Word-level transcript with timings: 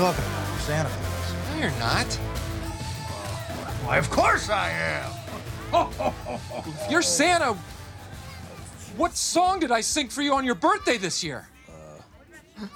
What 0.00 0.06
are 0.06 0.12
talking 0.14 0.32
about? 0.32 0.48
I'm 0.48 0.58
Santa 0.60 0.88
Claus. 0.88 1.34
No, 1.50 1.60
you're 1.60 1.78
not. 1.78 2.06
Why, 3.84 3.98
of 3.98 4.08
course 4.08 4.48
I 4.48 4.70
am. 4.70 5.12
If 6.66 6.86
you're 6.90 7.02
Santa, 7.02 7.54
what 8.96 9.14
song 9.14 9.60
did 9.60 9.70
I 9.70 9.82
sing 9.82 10.08
for 10.08 10.22
you 10.22 10.32
on 10.32 10.46
your 10.46 10.54
birthday 10.54 10.96
this 10.96 11.22
year? 11.22 11.48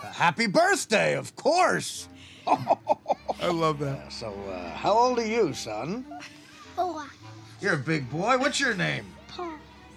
Happy 0.03 0.47
birthday, 0.47 1.17
of 1.17 1.35
course. 1.35 2.09
I 2.47 3.49
love 3.49 3.79
that. 3.79 4.13
So, 4.13 4.35
uh, 4.51 4.71
how 4.75 4.93
old 4.93 5.19
are 5.19 5.27
you, 5.27 5.55
son? 5.55 6.05
Four. 6.77 7.07
You're 7.59 7.75
a 7.75 7.79
big 7.79 8.11
boy. 8.11 8.37
What's 8.37 8.61
your 8.61 8.75
name? 8.75 9.07
Paul. 9.29 9.53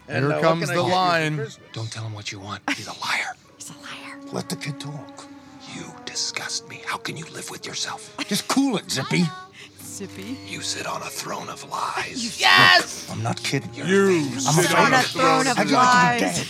And, 0.08 0.24
Here 0.24 0.32
uh, 0.32 0.36
what 0.36 0.44
comes 0.44 0.70
can 0.70 0.70
I 0.70 0.76
the 0.76 0.82
get 0.82 0.88
you 0.88 0.94
for 0.94 0.96
line. 0.96 1.36
Christmas? 1.36 1.74
Don't 1.74 1.92
tell 1.92 2.06
him 2.06 2.14
what 2.14 2.32
you 2.32 2.40
want. 2.40 2.64
He's 2.70 2.88
a 2.88 2.98
liar. 3.02 3.36
He's 3.58 3.70
a 3.70 3.74
liar. 3.74 4.18
Let 4.32 4.48
the 4.48 4.56
kid 4.56 4.80
talk. 4.80 5.28
You 5.76 5.86
disgust 6.06 6.68
me. 6.70 6.82
How 6.86 6.98
can 6.98 7.18
you 7.18 7.26
live 7.26 7.50
with 7.50 7.66
yourself? 7.66 8.16
Just 8.28 8.48
cool 8.48 8.78
it, 8.78 8.90
Zippy. 8.90 9.24
Zippy. 9.82 10.38
You 10.48 10.62
sit 10.62 10.86
on 10.86 11.02
a 11.02 11.06
throne 11.10 11.50
of 11.50 11.68
lies. 11.70 12.40
Yes! 12.40 13.10
I'm 13.12 13.24
not 13.24 13.42
kidding 13.42 13.74
you. 13.74 13.84
You 13.86 14.20
I'm 14.34 14.40
sit 14.40 14.66
afraid 14.66 14.86
on 14.86 14.94
a 14.94 14.98
of- 14.98 15.06
throne 15.06 15.48
of 15.48 15.60
I'd 15.60 15.70
like 15.70 16.20
to 16.20 16.26
be 16.26 16.26
lies. 16.26 16.50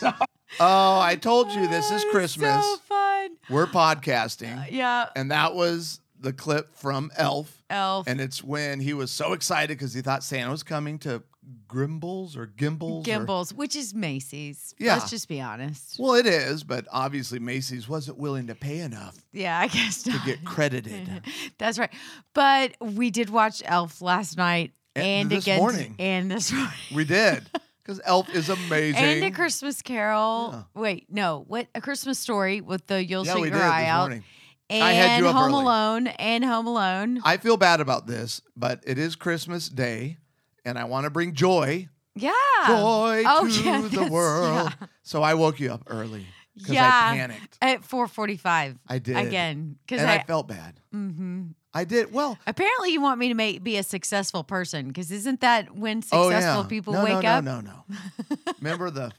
dead. 0.00 0.14
Oh, 0.60 1.00
I 1.00 1.16
told 1.16 1.50
you 1.50 1.66
this 1.66 1.90
is 1.90 2.04
oh, 2.06 2.10
Christmas. 2.10 2.62
So 2.64 2.76
fun. 2.84 3.30
We're 3.48 3.66
podcasting. 3.66 4.62
Uh, 4.62 4.66
yeah. 4.70 5.06
And 5.16 5.30
that 5.30 5.54
was 5.54 6.00
the 6.20 6.32
clip 6.32 6.76
from 6.76 7.10
Elf. 7.16 7.62
Elf. 7.70 8.06
And 8.06 8.20
it's 8.20 8.44
when 8.44 8.78
he 8.78 8.92
was 8.92 9.10
so 9.10 9.32
excited 9.32 9.78
because 9.78 9.94
he 9.94 10.02
thought 10.02 10.22
Santa 10.22 10.50
was 10.50 10.62
coming 10.62 10.98
to 11.00 11.22
Grimbles 11.66 12.36
or 12.36 12.46
Gimbels. 12.46 13.00
or- 13.00 13.10
Gimbels, 13.10 13.52
which 13.52 13.74
is 13.76 13.94
Macy's. 13.94 14.74
Yeah. 14.78 14.94
Let's 14.94 15.10
just 15.10 15.28
be 15.28 15.40
honest. 15.40 15.98
well, 15.98 16.14
it 16.14 16.26
is, 16.26 16.64
but 16.64 16.86
obviously 16.90 17.38
Macy's 17.38 17.88
wasn't 17.88 18.18
willing 18.18 18.46
to 18.48 18.54
pay 18.54 18.78
enough 18.80 19.16
Yeah, 19.32 19.58
I 19.58 19.68
guess 19.68 20.02
to 20.04 20.14
get 20.24 20.44
credited. 20.44 21.22
That's 21.58 21.78
right. 21.78 21.90
But 22.34 22.76
we 22.80 23.10
did 23.10 23.30
watch 23.30 23.62
Elf 23.64 24.00
last 24.02 24.36
night 24.36 24.72
And 24.94 25.32
and, 25.32 25.42
again 25.42 25.58
morning. 25.58 25.94
and 25.98 26.30
this 26.30 26.52
morning. 26.52 26.72
we 26.94 27.04
did 27.04 27.44
because 27.82 28.00
Elf 28.04 28.28
is 28.34 28.48
amazing. 28.48 29.02
And 29.02 29.24
a 29.24 29.30
Christmas 29.30 29.82
Carol. 29.82 30.66
Wait, 30.74 31.06
no, 31.10 31.44
what? 31.48 31.66
A 31.74 31.80
Christmas 31.80 32.18
Story 32.18 32.60
with 32.60 32.86
the 32.86 33.04
You'll 33.04 33.26
yeah, 33.26 33.32
Shoot 33.34 33.38
Your 33.40 33.50
did 33.50 33.60
Eye 33.62 33.80
this 33.82 33.88
Out. 33.88 34.00
morning. 34.02 34.24
And 34.70 34.84
I 34.84 34.92
had 34.92 35.18
you 35.20 35.28
up 35.28 35.34
Home 35.34 35.52
early. 35.52 35.62
Alone 35.64 36.06
and 36.06 36.44
Home 36.44 36.66
Alone. 36.66 37.20
I 37.24 37.36
feel 37.36 37.56
bad 37.58 37.80
about 37.80 38.06
this, 38.06 38.40
but 38.56 38.80
it 38.86 38.96
is 38.98 39.16
Christmas 39.16 39.68
Day, 39.68 40.16
and 40.64 40.78
I 40.78 40.84
want 40.84 41.04
to 41.04 41.10
bring 41.10 41.34
joy, 41.34 41.88
yeah. 42.14 42.30
joy 42.66 43.22
Oh, 43.26 43.48
to 43.50 43.62
yeah, 43.64 43.80
the 43.82 44.08
world. 44.10 44.72
yeah. 44.80 44.86
So 45.02 45.22
I 45.22 45.34
woke 45.34 45.60
you 45.60 45.72
up 45.72 45.82
early 45.86 46.26
because 46.54 46.74
Yeah. 46.74 46.86
I 46.86 47.16
panicked. 47.16 47.58
At 47.60 47.82
4:45. 47.82 48.78
I 48.88 48.98
did 48.98 49.16
again 49.16 49.76
because 49.86 50.00
and 50.02 50.10
I, 50.10 50.16
I, 50.16 50.24
felt 50.24 50.48
bad. 50.48 50.80
hmm 50.90 51.42
I 51.74 51.84
did. 51.84 52.12
Well, 52.12 52.38
apparently 52.46 52.90
you 52.92 53.00
want 53.00 53.18
me 53.18 53.28
to 53.28 53.34
make 53.34 53.64
be 53.64 53.78
a 53.78 53.82
successful 53.82 54.44
person 54.44 54.88
because 54.88 55.10
isn't 55.10 55.40
that 55.40 55.74
when 55.74 56.02
oh 56.12 56.28
successful 56.30 56.62
yeah. 56.64 56.68
people 56.68 56.92
no, 56.92 57.04
wake 57.04 57.22
no, 57.22 57.30
up? 57.30 57.44
No, 57.44 57.60
no, 57.60 57.84
no. 57.88 58.36
Remember 58.60 58.90
the 58.90 59.10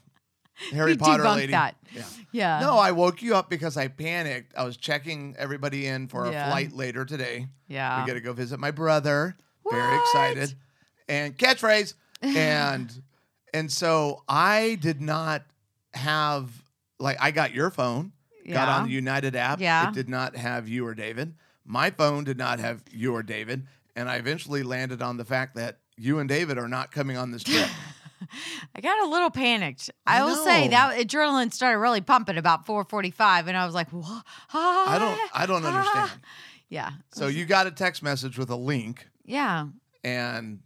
Harry 0.70 0.92
We 0.92 0.98
Potter 0.98 1.24
lady? 1.28 1.50
that. 1.50 1.74
Yeah. 1.92 2.04
Yeah. 2.30 2.60
No, 2.60 2.78
I 2.78 2.92
woke 2.92 3.22
you 3.22 3.34
up 3.34 3.50
because 3.50 3.76
I 3.76 3.88
panicked. 3.88 4.54
I 4.56 4.62
was 4.64 4.76
checking 4.76 5.34
everybody 5.36 5.86
in 5.88 6.06
for 6.06 6.30
Yeah. 6.30 6.46
a 6.46 6.50
flight 6.50 6.72
later 6.72 7.04
today. 7.04 7.48
Yeah. 7.66 8.00
We 8.00 8.06
got 8.06 8.14
to 8.14 8.20
go 8.20 8.32
visit 8.32 8.60
my 8.60 8.70
brother. 8.70 9.36
Very 9.68 9.96
excited. 9.98 10.54
And 11.08 11.36
catchphrase. 11.36 11.94
And 12.22 12.90
and 13.54 13.70
so 13.70 14.22
I 14.28 14.78
did 14.80 15.00
not 15.00 15.42
have 15.92 16.50
like 16.98 17.16
I 17.20 17.30
got 17.30 17.52
your 17.54 17.70
phone, 17.70 18.12
got 18.50 18.68
on 18.68 18.86
the 18.86 18.92
United 18.92 19.36
app. 19.36 19.60
Yeah. 19.60 19.88
It 19.88 19.94
did 19.94 20.08
not 20.08 20.36
have 20.36 20.68
you 20.68 20.86
or 20.86 20.94
David. 20.94 21.34
My 21.64 21.90
phone 21.90 22.24
did 22.24 22.38
not 22.38 22.60
have 22.60 22.82
you 22.90 23.14
or 23.14 23.22
David. 23.22 23.66
And 23.96 24.08
I 24.08 24.16
eventually 24.16 24.62
landed 24.62 25.02
on 25.02 25.16
the 25.18 25.24
fact 25.24 25.54
that 25.56 25.78
you 25.96 26.18
and 26.18 26.28
David 26.28 26.58
are 26.58 26.68
not 26.68 26.90
coming 26.90 27.16
on 27.16 27.30
this 27.30 27.42
trip. 27.44 27.68
I 28.74 28.80
got 28.80 29.04
a 29.04 29.08
little 29.08 29.30
panicked. 29.30 29.90
I, 30.06 30.20
I 30.20 30.24
will 30.24 30.34
say 30.36 30.68
that 30.68 30.98
adrenaline 30.98 31.52
started 31.52 31.78
really 31.78 32.00
pumping 32.00 32.38
about 32.38 32.66
4:45, 32.66 33.46
and 33.48 33.56
I 33.56 33.66
was 33.66 33.74
like, 33.74 33.90
"What? 33.90 34.24
I 34.52 34.96
don't 34.98 35.18
I 35.34 35.46
don't 35.46 35.64
understand. 35.64 36.10
Yeah. 36.68 36.90
So 37.12 37.28
you 37.28 37.44
got 37.44 37.66
a 37.66 37.70
text 37.70 38.02
message 38.02 38.36
with 38.38 38.50
a 38.50 38.56
link 38.56 39.06
Yeah. 39.24 39.66
and 40.02 40.60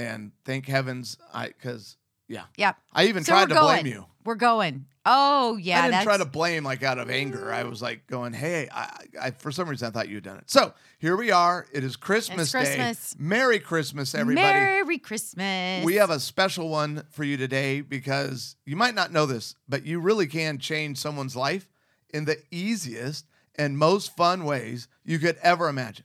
and 0.00 0.32
thank 0.44 0.66
heavens 0.66 1.18
I 1.32 1.48
because 1.48 1.96
yeah. 2.28 2.44
yeah 2.56 2.72
I 2.92 3.06
even 3.06 3.24
So 3.24 3.32
tried 3.32 3.48
to 3.48 3.54
going. 3.54 3.82
blame 3.82 3.86
you. 3.86 4.06
We're 4.24 4.34
going. 4.34 4.86
Oh 5.06 5.56
yeah. 5.56 5.78
I 5.78 5.82
didn't 5.82 5.92
that's, 5.92 6.04
try 6.04 6.16
to 6.18 6.24
blame 6.24 6.64
like 6.64 6.82
out 6.82 6.98
of 6.98 7.10
anger. 7.10 7.52
I 7.52 7.64
was 7.64 7.80
like 7.80 8.06
going, 8.06 8.32
"Hey, 8.32 8.68
I, 8.72 9.04
I 9.20 9.30
for 9.30 9.50
some 9.50 9.68
reason 9.68 9.88
I 9.88 9.90
thought 9.90 10.08
you'd 10.08 10.24
done 10.24 10.36
it." 10.38 10.50
So 10.50 10.74
here 10.98 11.16
we 11.16 11.30
are. 11.30 11.66
It 11.72 11.84
is 11.84 11.96
Christmas, 11.96 12.50
Christmas. 12.50 13.12
Day. 13.12 13.16
Merry 13.18 13.58
Christmas, 13.58 14.14
everybody. 14.14 14.46
Merry 14.46 14.98
Christmas. 14.98 15.84
We 15.84 15.94
have 15.94 16.10
a 16.10 16.20
special 16.20 16.68
one 16.68 17.04
for 17.10 17.24
you 17.24 17.36
today 17.36 17.80
because 17.80 18.56
you 18.66 18.76
might 18.76 18.94
not 18.94 19.12
know 19.12 19.26
this, 19.26 19.54
but 19.68 19.86
you 19.86 20.00
really 20.00 20.26
can 20.26 20.58
change 20.58 20.98
someone's 20.98 21.34
life 21.36 21.68
in 22.12 22.26
the 22.26 22.38
easiest 22.50 23.26
and 23.56 23.76
most 23.78 24.16
fun 24.16 24.44
ways 24.44 24.86
you 25.04 25.18
could 25.18 25.36
ever 25.42 25.68
imagine. 25.68 26.04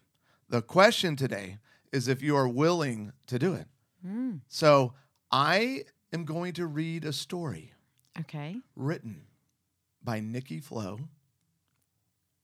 The 0.49 0.61
question 0.61 1.15
today 1.15 1.57
is 1.91 2.07
if 2.07 2.21
you 2.21 2.35
are 2.35 2.47
willing 2.47 3.13
to 3.27 3.39
do 3.39 3.53
it. 3.53 3.67
Mm, 4.05 4.41
So 4.47 4.93
I 5.31 5.83
am 6.13 6.25
going 6.25 6.53
to 6.53 6.67
read 6.67 7.05
a 7.05 7.13
story 7.13 7.73
okay. 8.19 8.57
written 8.75 9.21
by 10.03 10.19
Nikki 10.19 10.59
Flo. 10.59 10.99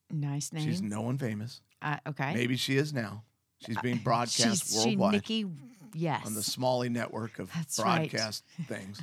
Nice 0.09 0.51
name. 0.51 0.65
She's 0.67 0.81
no 0.81 1.01
one 1.01 1.17
famous. 1.17 1.61
uh, 1.81 1.97
okay. 2.07 2.33
Maybe 2.33 2.57
she 2.57 2.77
is 2.77 2.93
now. 2.93 3.23
She's 3.65 3.77
being 3.79 3.97
broadcast 3.97 4.65
She's, 4.71 4.83
she 4.83 4.89
worldwide 4.95 5.13
Nikki. 5.13 5.45
Yes. 5.93 6.25
on 6.25 6.33
the 6.33 6.41
Smalley 6.43 6.89
network 6.89 7.37
of 7.39 7.51
That's 7.53 7.77
right. 7.79 8.09
broadcast 8.09 8.43
things. 8.67 8.99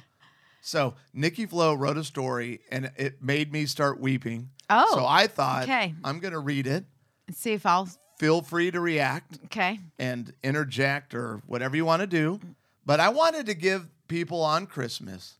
So 0.60 0.94
Nikki 1.14 1.46
Flo 1.46 1.74
wrote 1.74 1.96
a 1.96 2.04
story 2.04 2.60
and 2.70 2.90
it 2.96 3.22
made 3.22 3.52
me 3.52 3.66
start 3.66 4.00
weeping. 4.00 4.50
Oh, 4.68 4.86
So 4.94 5.06
I 5.06 5.26
thought 5.28 5.62
okay. 5.64 5.94
I'm 6.04 6.18
going 6.18 6.32
to 6.32 6.40
read 6.40 6.66
it. 6.66 6.84
Let's 7.28 7.40
see 7.40 7.52
if 7.52 7.64
I'll. 7.64 7.88
Feel 8.18 8.42
free 8.42 8.70
to 8.70 8.80
react 8.80 9.38
Okay. 9.46 9.78
and 9.98 10.32
interject 10.42 11.14
or 11.14 11.40
whatever 11.46 11.76
you 11.76 11.84
want 11.84 12.00
to 12.00 12.06
do. 12.06 12.40
But 12.84 13.00
I 13.00 13.08
wanted 13.10 13.46
to 13.46 13.54
give 13.54 13.88
people 14.08 14.42
on 14.42 14.66
Christmas 14.66 15.34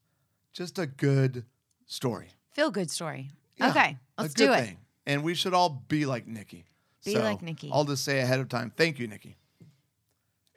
just 0.53 0.79
a 0.79 0.87
good 0.87 1.45
story. 1.87 2.29
Feel 2.53 2.71
good 2.71 2.91
story. 2.91 3.31
Yeah, 3.57 3.71
okay. 3.71 3.97
Let's 4.17 4.35
do 4.35 4.53
it. 4.53 4.61
thing. 4.65 4.77
And 5.07 5.23
we 5.25 5.35
should 5.35 5.55
all 5.55 5.83
be 5.89 6.07
like 6.07 6.27
Nikki. 6.27 6.67
Be 7.05 7.15
So 7.15 7.21
like 7.23 7.43
Nikki. 7.43 7.71
I'll 7.73 7.85
just 7.85 8.05
say 8.05 8.21
ahead 8.21 8.41
of 8.41 8.49
time, 8.49 8.73
thank 8.77 8.99
you, 8.99 9.07
Nikki. 9.09 9.37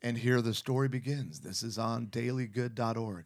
And 0.04 0.18
here 0.18 0.42
the 0.42 0.54
story 0.54 0.88
begins. 0.88 1.40
This 1.40 1.64
is 1.64 1.78
on 1.78 2.08
dailygood.org. 2.08 3.26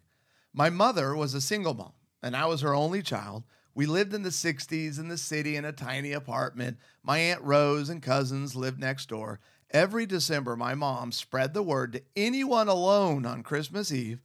My 0.54 0.70
mother 0.70 1.16
was 1.16 1.34
a 1.34 1.42
single 1.42 1.74
mom, 1.74 1.94
and 2.22 2.36
I 2.36 2.46
was 2.46 2.62
her 2.62 2.74
only 2.76 3.02
child. 3.02 3.44
We 3.76 3.86
lived 3.86 4.14
in 4.14 4.24
the 4.24 4.30
60s 4.30 4.98
in 4.98 5.10
the 5.10 5.18
city 5.18 5.58
in 5.58 5.66
a 5.66 5.74
tiny 5.74 6.14
apartment. 6.14 6.78
My 7.04 7.18
Aunt 7.18 7.42
Rose 7.42 7.90
and 7.90 8.02
cousins 8.02 8.56
lived 8.56 8.80
next 8.80 9.10
door. 9.10 9.42
Every 9.70 10.06
December, 10.06 10.56
my 10.56 10.74
mom 10.76 11.12
spread 11.12 11.54
the 11.54 11.62
word 11.62 11.92
to 11.94 12.02
anyone 12.16 12.70
alone 12.70 13.26
on 13.26 13.44
Christmas 13.44 13.92
Eve 13.92 14.22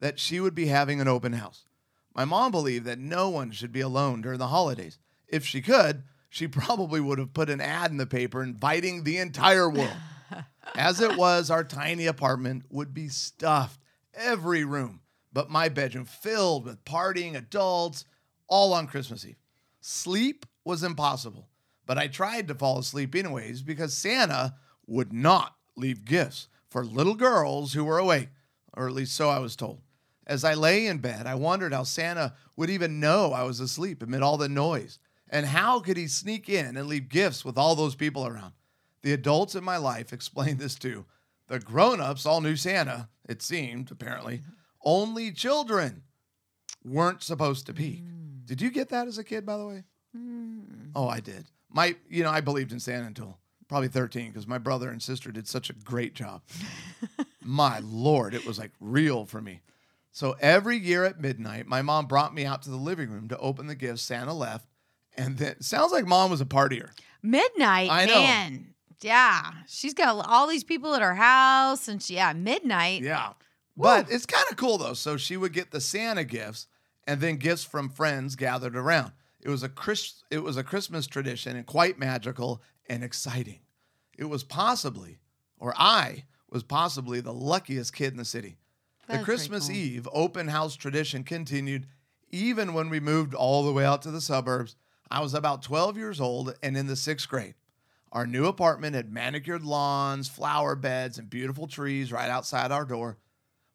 that 0.00 0.20
she 0.20 0.40
would 0.40 0.54
be 0.54 0.66
having 0.66 1.00
an 1.00 1.08
open 1.08 1.32
house. 1.32 1.64
My 2.14 2.26
mom 2.26 2.50
believed 2.50 2.84
that 2.84 2.98
no 2.98 3.30
one 3.30 3.50
should 3.50 3.72
be 3.72 3.80
alone 3.80 4.20
during 4.20 4.38
the 4.38 4.48
holidays. 4.48 4.98
If 5.26 5.46
she 5.46 5.62
could, 5.62 6.02
she 6.28 6.46
probably 6.46 7.00
would 7.00 7.18
have 7.18 7.32
put 7.32 7.48
an 7.48 7.62
ad 7.62 7.90
in 7.90 7.96
the 7.96 8.06
paper 8.06 8.42
inviting 8.42 9.04
the 9.04 9.16
entire 9.18 9.70
world. 9.70 9.96
As 10.74 11.00
it 11.00 11.16
was, 11.16 11.50
our 11.50 11.64
tiny 11.64 12.06
apartment 12.06 12.64
would 12.68 12.92
be 12.92 13.08
stuffed, 13.08 13.80
every 14.12 14.64
room, 14.64 15.00
but 15.32 15.50
my 15.50 15.70
bedroom 15.70 16.04
filled 16.04 16.66
with 16.66 16.84
partying 16.84 17.36
adults, 17.36 18.04
all 18.48 18.72
on 18.72 18.86
Christmas 18.86 19.24
Eve. 19.24 19.36
Sleep 19.80 20.46
was 20.64 20.82
impossible, 20.82 21.48
but 21.86 21.98
I 21.98 22.06
tried 22.06 22.48
to 22.48 22.54
fall 22.54 22.78
asleep 22.78 23.14
anyways 23.14 23.62
because 23.62 23.94
Santa 23.94 24.54
would 24.86 25.12
not 25.12 25.56
leave 25.76 26.04
gifts 26.04 26.48
for 26.70 26.84
little 26.84 27.14
girls 27.14 27.72
who 27.72 27.84
were 27.84 27.98
awake, 27.98 28.28
or 28.74 28.86
at 28.86 28.94
least 28.94 29.14
so 29.14 29.28
I 29.28 29.38
was 29.38 29.56
told. 29.56 29.80
As 30.26 30.44
I 30.44 30.54
lay 30.54 30.86
in 30.86 30.98
bed, 30.98 31.26
I 31.26 31.34
wondered 31.34 31.72
how 31.72 31.82
Santa 31.82 32.34
would 32.56 32.70
even 32.70 33.00
know 33.00 33.32
I 33.32 33.42
was 33.42 33.60
asleep 33.60 34.02
amid 34.02 34.22
all 34.22 34.36
the 34.36 34.48
noise. 34.48 34.98
And 35.28 35.46
how 35.46 35.80
could 35.80 35.96
he 35.96 36.06
sneak 36.06 36.48
in 36.48 36.76
and 36.76 36.86
leave 36.86 37.08
gifts 37.08 37.44
with 37.44 37.58
all 37.58 37.74
those 37.74 37.94
people 37.94 38.26
around? 38.26 38.52
The 39.02 39.12
adults 39.12 39.54
in 39.54 39.64
my 39.64 39.78
life 39.78 40.12
explained 40.12 40.58
this 40.58 40.74
too. 40.74 41.06
The 41.48 41.58
grown 41.58 42.00
ups 42.00 42.24
all 42.24 42.40
knew 42.40 42.56
Santa, 42.56 43.08
it 43.28 43.42
seemed, 43.42 43.90
apparently. 43.90 44.42
Only 44.84 45.32
children 45.32 46.02
weren't 46.84 47.22
supposed 47.22 47.66
to 47.66 47.74
peek. 47.74 48.04
Did 48.52 48.60
you 48.60 48.70
get 48.70 48.90
that 48.90 49.08
as 49.08 49.16
a 49.16 49.24
kid, 49.24 49.46
by 49.46 49.56
the 49.56 49.66
way? 49.66 49.82
Mm. 50.14 50.90
Oh, 50.94 51.08
I 51.08 51.20
did. 51.20 51.46
My, 51.70 51.96
you 52.10 52.22
know, 52.22 52.28
I 52.28 52.42
believed 52.42 52.70
in 52.70 52.80
Santa 52.80 53.06
until 53.06 53.38
probably 53.66 53.88
13 53.88 54.28
because 54.28 54.46
my 54.46 54.58
brother 54.58 54.90
and 54.90 55.02
sister 55.02 55.32
did 55.32 55.48
such 55.48 55.70
a 55.70 55.72
great 55.72 56.14
job. 56.14 56.42
my 57.42 57.80
Lord, 57.82 58.34
it 58.34 58.44
was 58.44 58.58
like 58.58 58.72
real 58.78 59.24
for 59.24 59.40
me. 59.40 59.62
So 60.10 60.36
every 60.38 60.76
year 60.76 61.06
at 61.06 61.18
midnight, 61.18 61.66
my 61.66 61.80
mom 61.80 62.04
brought 62.04 62.34
me 62.34 62.44
out 62.44 62.60
to 62.64 62.70
the 62.70 62.76
living 62.76 63.08
room 63.08 63.26
to 63.28 63.38
open 63.38 63.68
the 63.68 63.74
gifts 63.74 64.02
Santa 64.02 64.34
left 64.34 64.66
And 65.16 65.38
then 65.38 65.62
sounds 65.62 65.90
like 65.90 66.06
mom 66.06 66.30
was 66.30 66.42
a 66.42 66.44
partier. 66.44 66.90
Midnight, 67.22 67.90
I 67.90 68.04
know. 68.04 68.20
man. 68.20 68.74
Yeah. 69.00 69.50
She's 69.66 69.94
got 69.94 70.26
all 70.28 70.46
these 70.46 70.62
people 70.62 70.94
at 70.94 71.00
her 71.00 71.14
house 71.14 71.88
and 71.88 72.02
she, 72.02 72.16
yeah, 72.16 72.34
midnight. 72.34 73.00
Yeah. 73.00 73.32
But 73.78 74.12
it's 74.12 74.26
kind 74.26 74.44
of 74.50 74.58
cool 74.58 74.76
though. 74.76 74.92
So 74.92 75.16
she 75.16 75.38
would 75.38 75.54
get 75.54 75.70
the 75.70 75.80
Santa 75.80 76.24
gifts 76.24 76.66
and 77.06 77.20
then 77.20 77.36
gifts 77.36 77.64
from 77.64 77.88
friends 77.88 78.36
gathered 78.36 78.76
around. 78.76 79.12
It 79.40 79.48
was 79.48 79.62
a 79.62 79.68
Chris 79.68 80.22
it 80.30 80.42
was 80.42 80.56
a 80.56 80.64
Christmas 80.64 81.06
tradition 81.06 81.56
and 81.56 81.66
quite 81.66 81.98
magical 81.98 82.62
and 82.88 83.02
exciting. 83.02 83.60
It 84.16 84.24
was 84.24 84.44
possibly, 84.44 85.18
or 85.58 85.74
I 85.76 86.24
was 86.50 86.62
possibly 86.62 87.20
the 87.20 87.32
luckiest 87.32 87.94
kid 87.94 88.12
in 88.12 88.18
the 88.18 88.24
city. 88.24 88.58
That's 89.06 89.20
the 89.20 89.24
Christmas 89.24 89.66
cool. 89.66 89.76
Eve 89.76 90.08
open 90.12 90.48
house 90.48 90.76
tradition 90.76 91.24
continued 91.24 91.86
even 92.30 92.72
when 92.72 92.88
we 92.88 93.00
moved 93.00 93.34
all 93.34 93.64
the 93.64 93.72
way 93.72 93.84
out 93.84 94.02
to 94.02 94.10
the 94.10 94.20
suburbs. 94.20 94.76
I 95.10 95.20
was 95.20 95.34
about 95.34 95.62
12 95.62 95.98
years 95.98 96.20
old 96.20 96.54
and 96.62 96.76
in 96.76 96.86
the 96.86 96.96
sixth 96.96 97.28
grade. 97.28 97.54
Our 98.12 98.26
new 98.26 98.46
apartment 98.46 98.94
had 98.94 99.12
manicured 99.12 99.62
lawns, 99.62 100.28
flower 100.28 100.74
beds, 100.74 101.18
and 101.18 101.28
beautiful 101.28 101.66
trees 101.66 102.12
right 102.12 102.30
outside 102.30 102.70
our 102.70 102.84
door. 102.84 103.18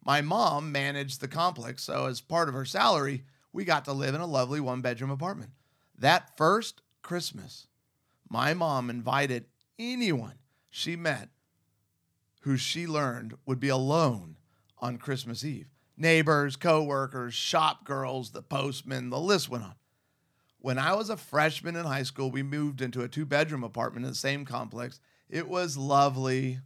My 0.08 0.22
mom 0.22 0.72
managed 0.72 1.20
the 1.20 1.28
complex, 1.28 1.84
so 1.84 2.06
as 2.06 2.22
part 2.22 2.48
of 2.48 2.56
her 2.56 2.64
salary, 2.64 3.26
we 3.52 3.66
got 3.66 3.84
to 3.86 3.94
live 3.94 4.16
in 4.16 4.22
a 4.22 4.26
lovely 4.26 4.62
one 4.62 4.80
bedroom 4.80 5.12
apartment. 5.12 5.52
That 6.00 6.38
first 6.38 6.82
Christmas, 7.02 7.68
my 8.30 8.54
mom 8.54 8.90
invited 8.90 9.48
anyone 9.78 10.36
she 10.70 10.96
met 10.96 11.28
who 12.42 12.56
she 12.56 12.88
learned 12.88 13.34
would 13.46 13.60
be 13.60 13.68
alone 13.68 14.38
on 14.78 14.98
Christmas 14.98 15.44
Eve. 15.44 15.68
Neighbors, 15.98 16.56
coworkers, 16.56 17.34
shop 17.34 17.84
girls, 17.84 18.32
the 18.32 18.42
postman, 18.42 19.10
the 19.10 19.20
list 19.20 19.50
went 19.50 19.66
on. 19.66 19.76
When 20.60 20.78
I 20.78 20.94
was 20.94 21.10
a 21.10 21.18
freshman 21.18 21.76
in 21.76 21.84
high 21.84 22.04
school, 22.04 22.32
we 22.32 22.44
moved 22.44 22.82
into 22.82 23.02
a 23.02 23.10
two 23.10 23.26
bedroom 23.26 23.64
apartment 23.64 24.06
in 24.06 24.12
the 24.12 24.16
same 24.16 24.46
complex. 24.46 25.02
It 25.30 25.50
was 25.50 25.76
lovely. 25.76 26.60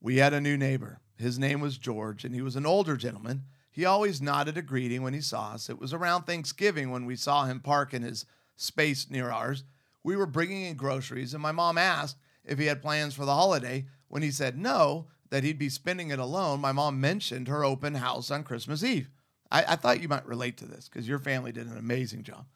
We 0.00 0.16
had 0.16 0.32
a 0.32 0.40
new 0.40 0.56
neighbor. 0.56 0.98
His 1.18 1.38
name 1.38 1.60
was 1.60 1.78
George, 1.78 2.24
and 2.24 2.34
he 2.34 2.42
was 2.42 2.56
an 2.56 2.66
older 2.66 2.96
gentleman. 2.96 3.44
He 3.70 3.84
always 3.84 4.22
nodded 4.22 4.56
a 4.56 4.62
greeting 4.62 5.02
when 5.02 5.14
he 5.14 5.20
saw 5.20 5.50
us. 5.52 5.68
It 5.68 5.78
was 5.78 5.92
around 5.92 6.22
Thanksgiving 6.22 6.90
when 6.90 7.04
we 7.04 7.16
saw 7.16 7.44
him 7.44 7.60
park 7.60 7.92
in 7.92 8.02
his 8.02 8.24
space 8.56 9.10
near 9.10 9.30
ours. 9.30 9.64
We 10.02 10.16
were 10.16 10.26
bringing 10.26 10.64
in 10.64 10.76
groceries, 10.76 11.34
and 11.34 11.42
my 11.42 11.52
mom 11.52 11.76
asked 11.76 12.16
if 12.44 12.58
he 12.58 12.66
had 12.66 12.82
plans 12.82 13.14
for 13.14 13.24
the 13.24 13.34
holiday. 13.34 13.86
When 14.08 14.22
he 14.22 14.30
said 14.30 14.56
no, 14.56 15.06
that 15.30 15.44
he'd 15.44 15.58
be 15.58 15.68
spending 15.68 16.10
it 16.10 16.18
alone, 16.18 16.60
my 16.60 16.72
mom 16.72 17.00
mentioned 17.00 17.48
her 17.48 17.64
open 17.64 17.94
house 17.94 18.30
on 18.30 18.44
Christmas 18.44 18.82
Eve. 18.82 19.10
I, 19.50 19.64
I 19.68 19.76
thought 19.76 20.00
you 20.00 20.08
might 20.08 20.26
relate 20.26 20.56
to 20.58 20.66
this 20.66 20.88
because 20.88 21.08
your 21.08 21.18
family 21.18 21.52
did 21.52 21.66
an 21.66 21.76
amazing 21.76 22.22
job. 22.22 22.46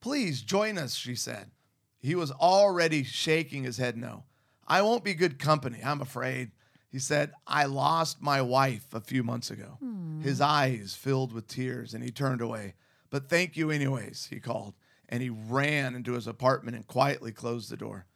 Please 0.00 0.42
join 0.42 0.78
us, 0.78 0.94
she 0.94 1.14
said. 1.14 1.50
He 1.98 2.14
was 2.14 2.30
already 2.30 3.02
shaking 3.02 3.64
his 3.64 3.78
head 3.78 3.96
no. 3.96 4.24
I 4.66 4.82
won't 4.82 5.04
be 5.04 5.14
good 5.14 5.38
company, 5.38 5.80
I'm 5.82 6.02
afraid. 6.02 6.50
He 6.94 7.00
said, 7.00 7.32
I 7.44 7.64
lost 7.64 8.22
my 8.22 8.40
wife 8.40 8.86
a 8.94 9.00
few 9.00 9.24
months 9.24 9.50
ago. 9.50 9.78
Hmm. 9.80 10.20
His 10.20 10.40
eyes 10.40 10.94
filled 10.94 11.32
with 11.32 11.48
tears 11.48 11.92
and 11.92 12.04
he 12.04 12.12
turned 12.12 12.40
away. 12.40 12.74
But 13.10 13.28
thank 13.28 13.56
you, 13.56 13.72
anyways, 13.72 14.28
he 14.30 14.38
called. 14.38 14.74
And 15.08 15.20
he 15.20 15.28
ran 15.28 15.96
into 15.96 16.12
his 16.12 16.28
apartment 16.28 16.76
and 16.76 16.86
quietly 16.86 17.32
closed 17.32 17.68
the 17.68 17.76
door. 17.76 18.06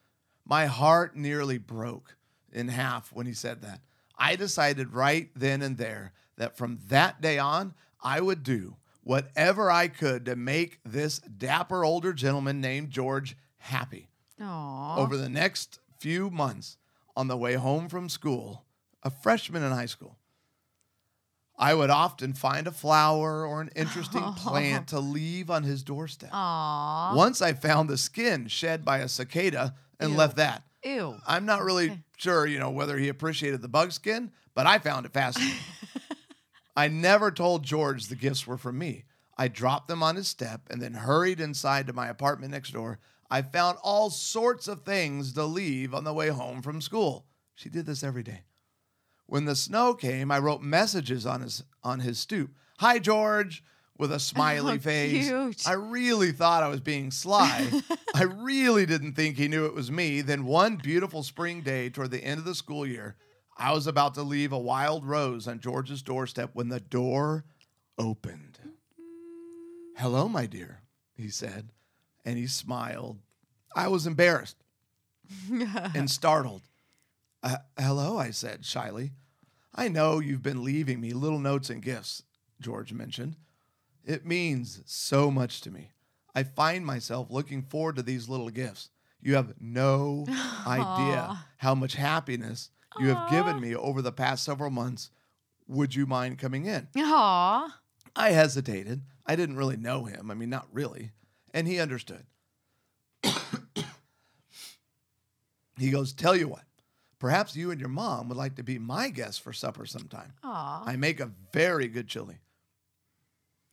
My 0.45 0.67
heart 0.67 1.17
nearly 1.17 1.59
broke 1.59 2.15
in 2.53 2.69
half 2.69 3.13
when 3.13 3.27
he 3.27 3.33
said 3.33 3.63
that. 3.63 3.81
I 4.17 4.37
decided 4.37 4.95
right 4.95 5.31
then 5.35 5.61
and 5.61 5.77
there 5.77 6.13
that 6.37 6.57
from 6.57 6.79
that 6.87 7.21
day 7.21 7.37
on, 7.41 7.75
I 8.01 8.21
would 8.21 8.45
do 8.45 8.77
whatever 9.03 9.73
I 9.73 9.89
could 9.89 10.25
to 10.27 10.37
make 10.37 10.79
this 10.85 11.19
dapper 11.19 11.85
older 11.85 12.13
gentleman 12.13 12.61
named 12.61 12.93
George 12.93 13.37
happy. 13.57 14.09
Aw. 14.41 14.99
Over 14.99 15.17
the 15.17 15.29
next 15.29 15.81
few 15.99 16.31
months, 16.31 16.77
on 17.17 17.27
the 17.27 17.37
way 17.37 17.55
home 17.55 17.89
from 17.89 18.09
school, 18.09 18.63
a 19.03 19.11
freshman 19.11 19.63
in 19.63 19.73
high 19.73 19.87
school, 19.87 20.19
I 21.59 21.75
would 21.75 21.91
often 21.91 22.35
find 22.35 22.67
a 22.69 22.73
flower 22.73 23.45
or 23.45 23.61
an 23.61 23.71
interesting 23.75 24.23
plant 24.37 24.89
to 24.89 25.01
leave 25.01 25.51
on 25.51 25.65
his 25.65 25.83
doorstep. 25.83 26.31
Aw. 26.33 27.15
Once 27.17 27.43
I 27.43 27.53
found 27.53 27.91
the 27.91 27.99
skin 27.99 28.47
shed 28.47 28.85
by 28.85 28.99
a 28.99 29.09
cicada 29.09 29.75
and 29.99 30.13
Ew. 30.13 30.17
left 30.17 30.37
that. 30.37 30.63
Ew. 30.85 31.17
I'm 31.27 31.47
not 31.47 31.65
really 31.65 31.99
sure, 32.17 32.47
you 32.47 32.61
know, 32.61 32.71
whether 32.71 32.97
he 32.97 33.09
appreciated 33.09 33.61
the 33.61 33.69
bug 33.69 33.91
skin, 33.91 34.31
but 34.55 34.67
I 34.67 34.79
found 34.79 35.05
it 35.07 35.13
fascinating. 35.13 35.57
I 36.77 36.87
never 36.87 37.33
told 37.33 37.65
George 37.65 38.07
the 38.07 38.15
gifts 38.15 38.47
were 38.47 38.57
from 38.57 38.79
me. 38.79 39.05
I 39.37 39.49
dropped 39.49 39.89
them 39.89 40.03
on 40.03 40.15
his 40.15 40.29
step 40.29 40.63
and 40.71 40.81
then 40.81 40.95
hurried 40.95 41.41
inside 41.41 41.89
to 41.89 41.93
my 41.93 42.09
apartment 42.09 42.53
next 42.53 42.73
door. 42.73 43.01
I 43.31 43.43
found 43.43 43.79
all 43.83 44.11
sorts 44.11 44.69
of 44.69 44.83
things 44.83 45.33
to 45.33 45.45
leave 45.45 45.93
on 45.93 46.05
the 46.05 46.15
way 46.15 46.29
home 46.29 46.63
from 46.63 46.81
school. 46.81 47.27
She 47.57 47.69
did 47.69 47.85
this 47.85 48.05
every 48.05 48.23
day. 48.23 48.43
When 49.29 49.45
the 49.45 49.55
snow 49.57 49.93
came, 49.95 50.31
I 50.31 50.39
wrote 50.39 50.63
messages 50.63 51.27
on 51.27 51.43
his 51.43 51.63
on 51.85 52.01
his 52.01 52.19
stoop. 52.19 52.51
Hi 52.79 52.99
George 52.99 53.63
with 53.99 54.11
a 54.11 54.19
smiley 54.21 54.75
Oh, 54.77 54.79
face. 54.79 55.27
cute. 55.29 55.67
I 55.69 55.73
really 55.75 56.33
thought 56.33 56.63
I 56.63 56.69
was 56.69 56.81
being 56.81 57.11
sly. 57.11 57.69
I 58.15 58.23
really 58.23 58.87
didn't 58.87 59.15
think 59.15 59.37
he 59.37 59.49
knew 59.49 59.67
it 59.67 59.75
was 59.75 59.91
me. 59.91 60.23
Then 60.23 60.45
one 60.47 60.77
beautiful 60.77 61.23
spring 61.23 61.61
day 61.61 61.91
toward 61.91 62.11
the 62.11 62.25
end 62.25 62.39
of 62.39 62.45
the 62.47 62.55
school 62.55 62.87
year, 62.87 63.17
I 63.57 63.73
was 63.75 63.87
about 63.87 64.15
to 64.15 64.23
leave 64.23 64.53
a 64.53 64.59
wild 64.59 65.05
rose 65.05 65.47
on 65.47 65.61
George's 65.61 66.01
doorstep 66.03 66.51
when 66.55 66.69
the 66.69 66.81
door 66.81 67.45
opened. 67.99 68.59
Hello, 69.97 70.29
my 70.29 70.47
dear, 70.47 70.81
he 71.17 71.29
said, 71.29 71.71
and 72.25 72.39
he 72.39 72.47
smiled. 72.47 73.19
I 73.75 73.89
was 73.89 74.07
embarrassed 74.07 74.57
and 75.51 76.09
startled. 76.11 76.63
Uh, 77.43 77.57
hello, 77.77 78.17
I 78.17 78.31
said 78.31 78.65
shyly. 78.65 79.11
I 79.79 79.87
know 79.87 80.19
you've 80.19 80.43
been 80.43 80.65
leaving 80.65 81.01
me 81.01 81.13
little 81.13 81.39
notes 81.39 81.71
and 81.71 81.81
gifts, 81.81 82.25
George 82.61 82.93
mentioned. 82.93 83.37
It 84.05 84.27
means 84.27 84.83
so 84.87 85.31
much 85.31 85.61
to 85.61 85.71
me. 85.71 85.93
I 86.35 86.43
find 86.43 86.85
myself 86.85 87.31
looking 87.31 87.63
forward 87.63 87.95
to 87.95 88.03
these 88.03 88.29
little 88.29 88.51
gifts. 88.51 88.91
You 89.23 89.37
have 89.37 89.55
no 89.61 90.27
idea 90.67 91.45
how 91.59 91.77
much 91.77 91.95
happiness 91.95 92.71
you 92.99 93.15
have 93.15 93.31
given 93.31 93.61
me 93.61 93.77
over 93.77 94.03
the 94.03 94.11
past 94.11 94.43
several 94.43 94.71
months. 94.71 95.11
Would 95.69 95.95
you 95.95 96.07
mind 96.07 96.39
coming 96.39 96.67
in? 96.67 96.89
Aw. 96.97 97.81
I 98.17 98.31
hesitated. 98.31 99.03
I 99.27 99.37
didn't 99.37 99.59
really 99.59 99.77
know 99.77 100.07
him. 100.07 100.29
I 100.29 100.35
mean, 100.35 100.51
not 100.51 100.67
really. 100.73 101.13
And 101.55 101.69
he 101.69 101.79
understood. 101.79 102.27
he 105.79 105.91
goes, 105.93 106.13
Tell 106.13 106.35
you 106.35 106.49
what, 106.49 106.65
perhaps 107.19 107.57
you 107.57 107.71
and 107.71 107.81
your 107.81 107.89
mom 107.89 108.29
would 108.29 108.39
like 108.39 108.57
to 108.57 108.63
be 108.63 108.79
my 108.79 109.09
guests 109.09 109.39
for 109.39 109.53
supper 109.53 109.87
sometime. 109.87 110.33
Aw. 110.45 110.85
I 110.87 110.97
make 110.97 111.21
a 111.21 111.31
very 111.53 111.89
good 111.89 112.09
chili. 112.09 112.39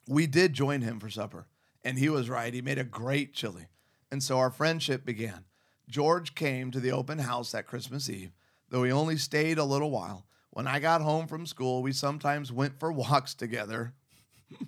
We 0.08 0.28
did 0.28 0.54
join 0.54 0.82
him 0.82 1.00
for 1.00 1.10
supper, 1.10 1.48
and 1.84 1.98
he 1.98 2.10
was 2.10 2.30
right. 2.30 2.54
He 2.54 2.62
made 2.62 2.78
a 2.78 2.84
great 2.84 3.34
chili. 3.34 3.68
And 4.12 4.22
so 4.22 4.38
our 4.38 4.52
friendship 4.52 5.06
began. 5.06 5.46
George 5.90 6.36
came 6.36 6.72
to 6.72 6.80
the 6.80 6.92
open 6.92 7.20
house 7.20 7.52
that 7.52 7.68
Christmas 7.68 8.10
Eve, 8.10 8.32
though 8.70 8.84
he 8.84 8.92
only 8.92 9.18
stayed 9.18 9.58
a 9.58 9.64
little 9.64 9.92
while. 9.92 10.26
When 10.52 10.68
I 10.68 10.80
got 10.80 11.02
home 11.02 11.28
from 11.28 11.46
school, 11.46 11.82
we 11.82 11.92
sometimes 11.92 12.52
went 12.52 12.80
for 12.80 12.92
walks 12.92 13.34
together. 13.34 13.94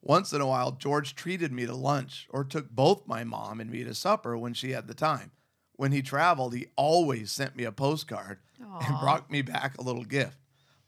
Once 0.00 0.32
in 0.32 0.40
a 0.40 0.46
while, 0.46 0.72
George 0.72 1.14
treated 1.14 1.52
me 1.52 1.66
to 1.66 1.74
lunch 1.74 2.28
or 2.30 2.44
took 2.44 2.70
both 2.70 3.06
my 3.06 3.24
mom 3.24 3.60
and 3.60 3.70
me 3.70 3.84
to 3.84 3.94
supper 3.94 4.38
when 4.38 4.54
she 4.54 4.70
had 4.70 4.86
the 4.86 4.94
time. 4.94 5.32
When 5.78 5.92
he 5.92 6.02
traveled, 6.02 6.54
he 6.54 6.66
always 6.74 7.30
sent 7.30 7.54
me 7.54 7.62
a 7.62 7.70
postcard 7.70 8.40
and 8.58 8.98
brought 8.98 9.30
me 9.30 9.42
back 9.42 9.78
a 9.78 9.82
little 9.82 10.02
gift. 10.02 10.36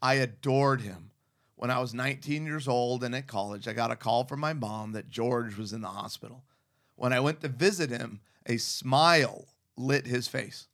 I 0.03 0.15
adored 0.15 0.81
him. 0.81 1.13
When 1.55 1.71
I 1.71 1.79
was 1.79 1.95
19 1.95 2.45
years 2.45 2.67
old 2.67 3.05
and 3.05 3.15
at 3.15 3.29
college, 3.29 3.69
I 3.69 3.73
got 3.73 3.93
a 3.93 3.97
call 3.97 4.25
from 4.25 4.41
my 4.41 4.53
mom 4.53 4.91
that 4.93 5.09
George 5.09 5.57
was 5.57 5.73
in 5.73 5.81
the 5.81 5.87
hospital. 5.89 6.43
When 6.97 7.13
I 7.13 7.21
went 7.21 7.41
to 7.43 7.49
visit 7.49 7.89
him, 7.91 8.19
a 8.47 8.57
smile 8.57 9.47
lit 9.77 10.09
his 10.09 10.27
face. 10.27 10.67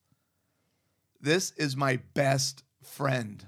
This 1.20 1.50
is 1.58 1.76
my 1.76 1.98
best 2.14 2.64
friend, 2.82 3.46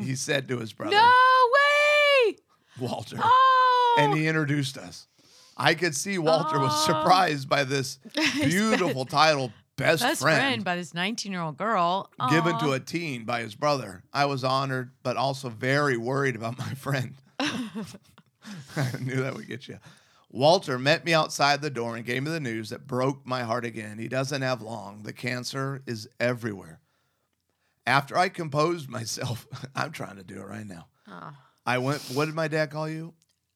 he 0.00 0.14
said 0.14 0.48
to 0.48 0.58
his 0.58 0.72
brother, 0.72 0.96
No 0.96 1.10
way. 1.52 2.36
Walter. 2.80 3.18
Oh. 3.22 3.96
And 3.98 4.14
he 4.16 4.26
introduced 4.26 4.78
us. 4.78 5.06
I 5.54 5.74
could 5.74 5.94
see 5.94 6.16
Walter 6.16 6.58
was 6.58 6.86
surprised 6.86 7.46
by 7.46 7.64
this 7.64 7.98
beautiful 8.34 9.04
title, 9.04 9.52
Best, 9.82 10.02
Best 10.02 10.22
Friend, 10.22 10.38
friend 10.38 10.64
by 10.64 10.76
this 10.76 10.94
19 10.94 11.32
year 11.32 11.40
old 11.40 11.56
girl. 11.56 12.10
given 12.30 12.54
Aw. 12.54 12.58
to 12.60 12.72
a 12.72 12.80
teen 12.80 13.24
by 13.24 13.42
his 13.42 13.54
brother. 13.54 14.02
I 14.12 14.24
was 14.26 14.44
honored, 14.44 14.92
but 15.02 15.16
also 15.16 15.48
very 15.48 15.96
worried 15.96 16.36
about 16.36 16.58
my 16.58 16.74
friend. 16.74 17.14
I 17.38 18.92
knew 19.00 19.16
that 19.22 19.34
would 19.34 19.48
get 19.48 19.68
you. 19.68 19.78
Walter 20.30 20.78
met 20.78 21.04
me 21.04 21.12
outside 21.12 21.60
the 21.60 21.70
door 21.70 21.96
and 21.96 22.06
gave 22.06 22.22
me 22.22 22.30
the 22.30 22.40
news 22.40 22.70
that 22.70 22.86
broke 22.86 23.26
my 23.26 23.42
heart 23.42 23.64
again. 23.66 23.98
He 23.98 24.08
doesn't 24.08 24.40
have 24.40 24.62
long. 24.62 25.02
The 25.02 25.12
cancer 25.12 25.82
is 25.86 26.08
everywhere. 26.18 26.80
After 27.86 28.16
I 28.16 28.28
composed 28.30 28.88
myself, 28.88 29.46
I'm 29.76 29.92
trying 29.92 30.16
to 30.16 30.24
do 30.24 30.40
it 30.40 30.46
right 30.46 30.66
now. 30.66 30.86
I 31.66 31.78
went, 31.78 32.00
what 32.14 32.24
did 32.26 32.34
my 32.34 32.48
dad 32.48 32.70
call 32.70 32.88
you? 32.88 33.12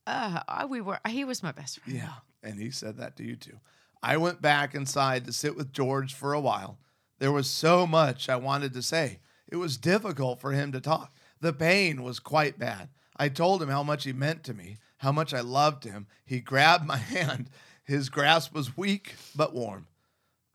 Uh, 0.06 0.40
we 0.68 0.80
were. 0.80 1.00
He 1.09 1.25
was 1.25 1.42
my 1.42 1.52
best 1.52 1.80
friend. 1.80 1.99
Yeah. 1.99 2.12
And 2.42 2.61
he 2.61 2.71
said 2.71 2.99
that 2.99 3.16
to 3.16 3.25
you 3.25 3.37
too. 3.37 3.59
I 4.02 4.16
went 4.16 4.42
back 4.42 4.74
inside 4.74 5.24
to 5.24 5.32
sit 5.32 5.56
with 5.56 5.72
George 5.72 6.14
for 6.14 6.32
a 6.32 6.40
while. 6.40 6.78
There 7.18 7.32
was 7.32 7.48
so 7.48 7.86
much 7.86 8.28
I 8.28 8.36
wanted 8.36 8.72
to 8.74 8.82
say. 8.82 9.20
It 9.48 9.56
was 9.56 9.76
difficult 9.76 10.40
for 10.40 10.52
him 10.52 10.72
to 10.72 10.80
talk. 10.80 11.12
The 11.40 11.52
pain 11.52 12.02
was 12.02 12.18
quite 12.18 12.58
bad. 12.58 12.88
I 13.16 13.28
told 13.28 13.62
him 13.62 13.68
how 13.68 13.82
much 13.82 14.04
he 14.04 14.12
meant 14.12 14.44
to 14.44 14.54
me, 14.54 14.78
how 14.98 15.12
much 15.12 15.32
I 15.32 15.40
loved 15.40 15.84
him. 15.84 16.06
He 16.24 16.40
grabbed 16.40 16.86
my 16.86 16.96
hand. 17.14 17.50
His 17.84 18.08
grasp 18.08 18.52
was 18.54 18.76
weak 18.76 19.14
but 19.34 19.54
warm. 19.54 19.86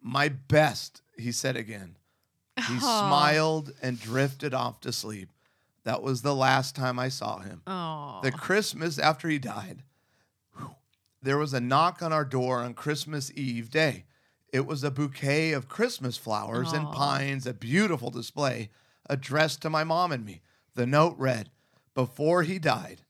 My 0.01 0.29
best, 0.29 1.01
he 1.17 1.31
said 1.31 1.55
again. 1.55 1.97
He 2.57 2.79
smiled 2.79 3.71
and 3.81 3.99
drifted 3.99 4.53
off 4.53 4.81
to 4.81 4.91
sleep. 4.91 5.29
That 5.83 6.03
was 6.03 6.21
the 6.21 6.35
last 6.35 6.75
time 6.75 6.99
I 6.99 7.09
saw 7.09 7.39
him. 7.39 7.61
Oh. 7.65 8.19
The 8.21 8.31
Christmas 8.31 8.99
after 8.99 9.29
he 9.29 9.39
died, 9.39 9.83
there 11.21 11.37
was 11.37 11.53
a 11.53 11.59
knock 11.59 12.01
on 12.01 12.11
our 12.11 12.25
door 12.25 12.59
on 12.59 12.73
Christmas 12.73 13.31
Eve 13.35 13.69
day. 13.69 14.05
It 14.51 14.65
was 14.65 14.83
a 14.83 14.91
bouquet 14.91 15.53
of 15.53 15.69
Christmas 15.69 16.17
flowers 16.17 16.73
and 16.73 16.91
pines, 16.91 17.47
a 17.47 17.53
beautiful 17.53 18.09
display 18.09 18.69
addressed 19.09 19.61
to 19.61 19.69
my 19.69 19.83
mom 19.83 20.11
and 20.11 20.25
me. 20.25 20.41
The 20.75 20.85
note 20.85 21.15
read, 21.17 21.51
Before 21.95 22.43
he 22.43 22.59
died, 22.59 23.01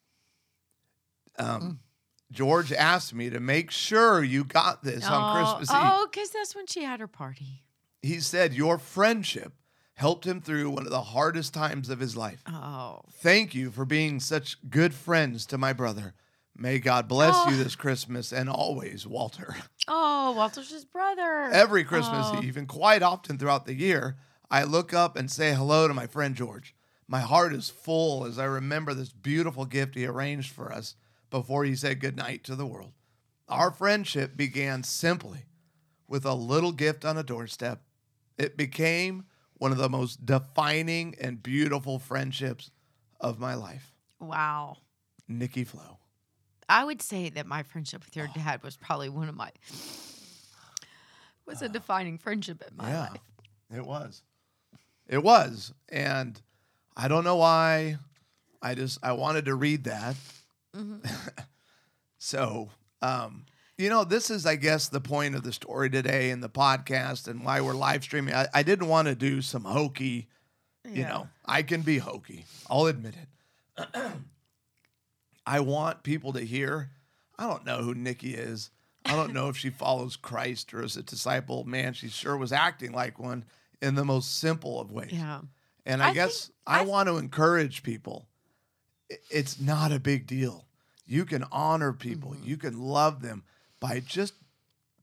um, 1.39 1.79
George 2.31 2.71
asked 2.71 3.13
me 3.13 3.29
to 3.29 3.39
make 3.39 3.71
sure 3.71 4.23
you 4.23 4.43
got 4.43 4.83
this 4.83 5.05
on 5.05 5.35
Christmas 5.35 5.71
Eve. 5.71 5.81
Oh, 5.81 6.07
because 6.11 6.29
that's 6.29 6.55
when 6.55 6.67
she 6.67 6.83
had 6.83 6.99
her 6.99 7.07
party. 7.07 7.63
He 8.01 8.19
said, 8.19 8.53
Your 8.53 8.77
friendship 8.77 9.53
helped 9.95 10.25
him 10.25 10.41
through 10.41 10.69
one 10.69 10.85
of 10.85 10.91
the 10.91 11.01
hardest 11.01 11.53
times 11.53 11.89
of 11.89 11.99
his 11.99 12.15
life. 12.15 12.41
Oh. 12.47 13.01
Thank 13.11 13.53
you 13.53 13.69
for 13.69 13.85
being 13.85 14.19
such 14.19 14.57
good 14.69 14.93
friends 14.93 15.45
to 15.47 15.57
my 15.57 15.73
brother. 15.73 16.13
May 16.61 16.77
God 16.77 17.07
bless 17.07 17.33
you 17.47 17.53
oh. 17.53 17.63
this 17.63 17.75
Christmas 17.75 18.31
and 18.31 18.47
always, 18.47 19.07
Walter. 19.07 19.55
Oh, 19.87 20.33
Walter's 20.37 20.71
his 20.71 20.85
brother. 20.85 21.49
Every 21.51 21.83
Christmas 21.83 22.27
Oh. 22.29 22.41
Eve 22.41 22.55
and 22.55 22.67
quite 22.67 23.01
often 23.01 23.37
throughout 23.39 23.65
the 23.65 23.73
year, 23.73 24.15
I 24.49 24.63
look 24.63 24.93
up 24.93 25.17
and 25.17 25.29
say 25.29 25.53
hello 25.55 25.87
to 25.87 25.93
my 25.93 26.05
friend 26.05 26.35
George. 26.35 26.75
My 27.07 27.19
heart 27.21 27.51
is 27.51 27.71
full 27.71 28.25
as 28.25 28.37
I 28.37 28.45
remember 28.45 28.93
this 28.93 29.11
beautiful 29.11 29.65
gift 29.65 29.95
he 29.95 30.05
arranged 30.05 30.53
for 30.53 30.71
us 30.71 30.95
before 31.31 31.65
he 31.65 31.75
said 31.75 31.99
goodnight 31.99 32.43
to 32.43 32.55
the 32.55 32.67
world. 32.67 32.93
Our 33.49 33.71
friendship 33.71 34.37
began 34.37 34.83
simply 34.83 35.45
with 36.07 36.23
a 36.23 36.35
little 36.35 36.71
gift 36.71 37.03
on 37.03 37.17
a 37.17 37.23
doorstep. 37.23 37.81
It 38.37 38.55
became 38.55 39.25
one 39.55 39.71
of 39.71 39.79
the 39.79 39.89
most 39.89 40.25
defining 40.27 41.15
and 41.19 41.41
beautiful 41.41 41.97
friendships 41.97 42.69
of 43.19 43.39
my 43.39 43.55
life. 43.55 43.91
Wow. 44.19 44.77
Nikki 45.27 45.63
Flo. 45.63 45.97
I 46.71 46.85
would 46.85 47.01
say 47.01 47.29
that 47.29 47.45
my 47.45 47.63
friendship 47.63 48.05
with 48.05 48.15
your 48.15 48.29
dad 48.33 48.63
was 48.63 48.77
probably 48.77 49.09
one 49.09 49.27
of 49.27 49.35
my 49.35 49.51
was 51.45 51.61
a 51.61 51.67
defining 51.67 52.17
friendship 52.17 52.63
in 52.65 52.77
my 52.77 52.97
life. 52.97 53.19
It 53.75 53.85
was. 53.85 54.23
It 55.05 55.21
was. 55.21 55.73
And 55.89 56.41
I 56.95 57.09
don't 57.09 57.25
know 57.25 57.35
why. 57.35 57.97
I 58.61 58.75
just 58.75 58.99
I 59.03 59.11
wanted 59.11 59.45
to 59.45 59.55
read 59.55 59.83
that. 59.83 60.15
so 62.17 62.69
um 63.01 63.45
you 63.77 63.89
know, 63.89 64.03
this 64.03 64.29
is, 64.29 64.45
I 64.45 64.55
guess, 64.57 64.89
the 64.89 65.01
point 65.01 65.35
of 65.35 65.41
the 65.41 65.51
story 65.51 65.89
today 65.89 66.29
in 66.29 66.39
the 66.39 66.49
podcast 66.49 67.27
and 67.27 67.43
why 67.43 67.61
we're 67.61 67.73
live 67.73 68.03
streaming. 68.03 68.35
I, 68.35 68.47
I 68.53 68.61
didn't 68.63 68.87
want 68.87 69.07
to 69.07 69.15
do 69.15 69.41
some 69.41 69.63
hokey, 69.63 70.27
you 70.87 71.03
know, 71.03 71.27
I 71.45 71.63
can 71.63 71.81
be 71.81 71.97
hokey. 71.97 72.45
I'll 72.69 72.85
admit 72.85 73.15
it. 73.17 74.11
I 75.45 75.59
want 75.59 76.03
people 76.03 76.33
to 76.33 76.41
hear. 76.41 76.91
I 77.37 77.47
don't 77.47 77.65
know 77.65 77.81
who 77.81 77.93
Nikki 77.93 78.33
is. 78.35 78.69
I 79.05 79.15
don't 79.15 79.33
know 79.33 79.49
if 79.49 79.57
she 79.57 79.69
follows 79.71 80.15
Christ 80.15 80.73
or 80.73 80.83
is 80.83 80.95
a 80.95 81.03
disciple. 81.03 81.63
Man, 81.63 81.93
she 81.93 82.07
sure 82.07 82.37
was 82.37 82.51
acting 82.51 82.91
like 82.91 83.17
one 83.17 83.45
in 83.81 83.95
the 83.95 84.05
most 84.05 84.39
simple 84.39 84.79
of 84.79 84.91
ways. 84.91 85.11
Yeah. 85.11 85.41
And 85.85 86.03
I, 86.03 86.09
I 86.09 86.13
guess 86.13 86.51
I, 86.67 86.81
I- 86.81 86.85
want 86.85 87.09
to 87.09 87.17
encourage 87.17 87.83
people. 87.83 88.27
It's 89.29 89.59
not 89.59 89.91
a 89.91 89.99
big 89.99 90.27
deal. 90.27 90.65
You 91.05 91.25
can 91.25 91.43
honor 91.51 91.91
people. 91.91 92.31
Mm-hmm. 92.31 92.47
You 92.47 92.57
can 92.57 92.79
love 92.79 93.21
them 93.21 93.43
by 93.79 93.99
just 93.99 94.33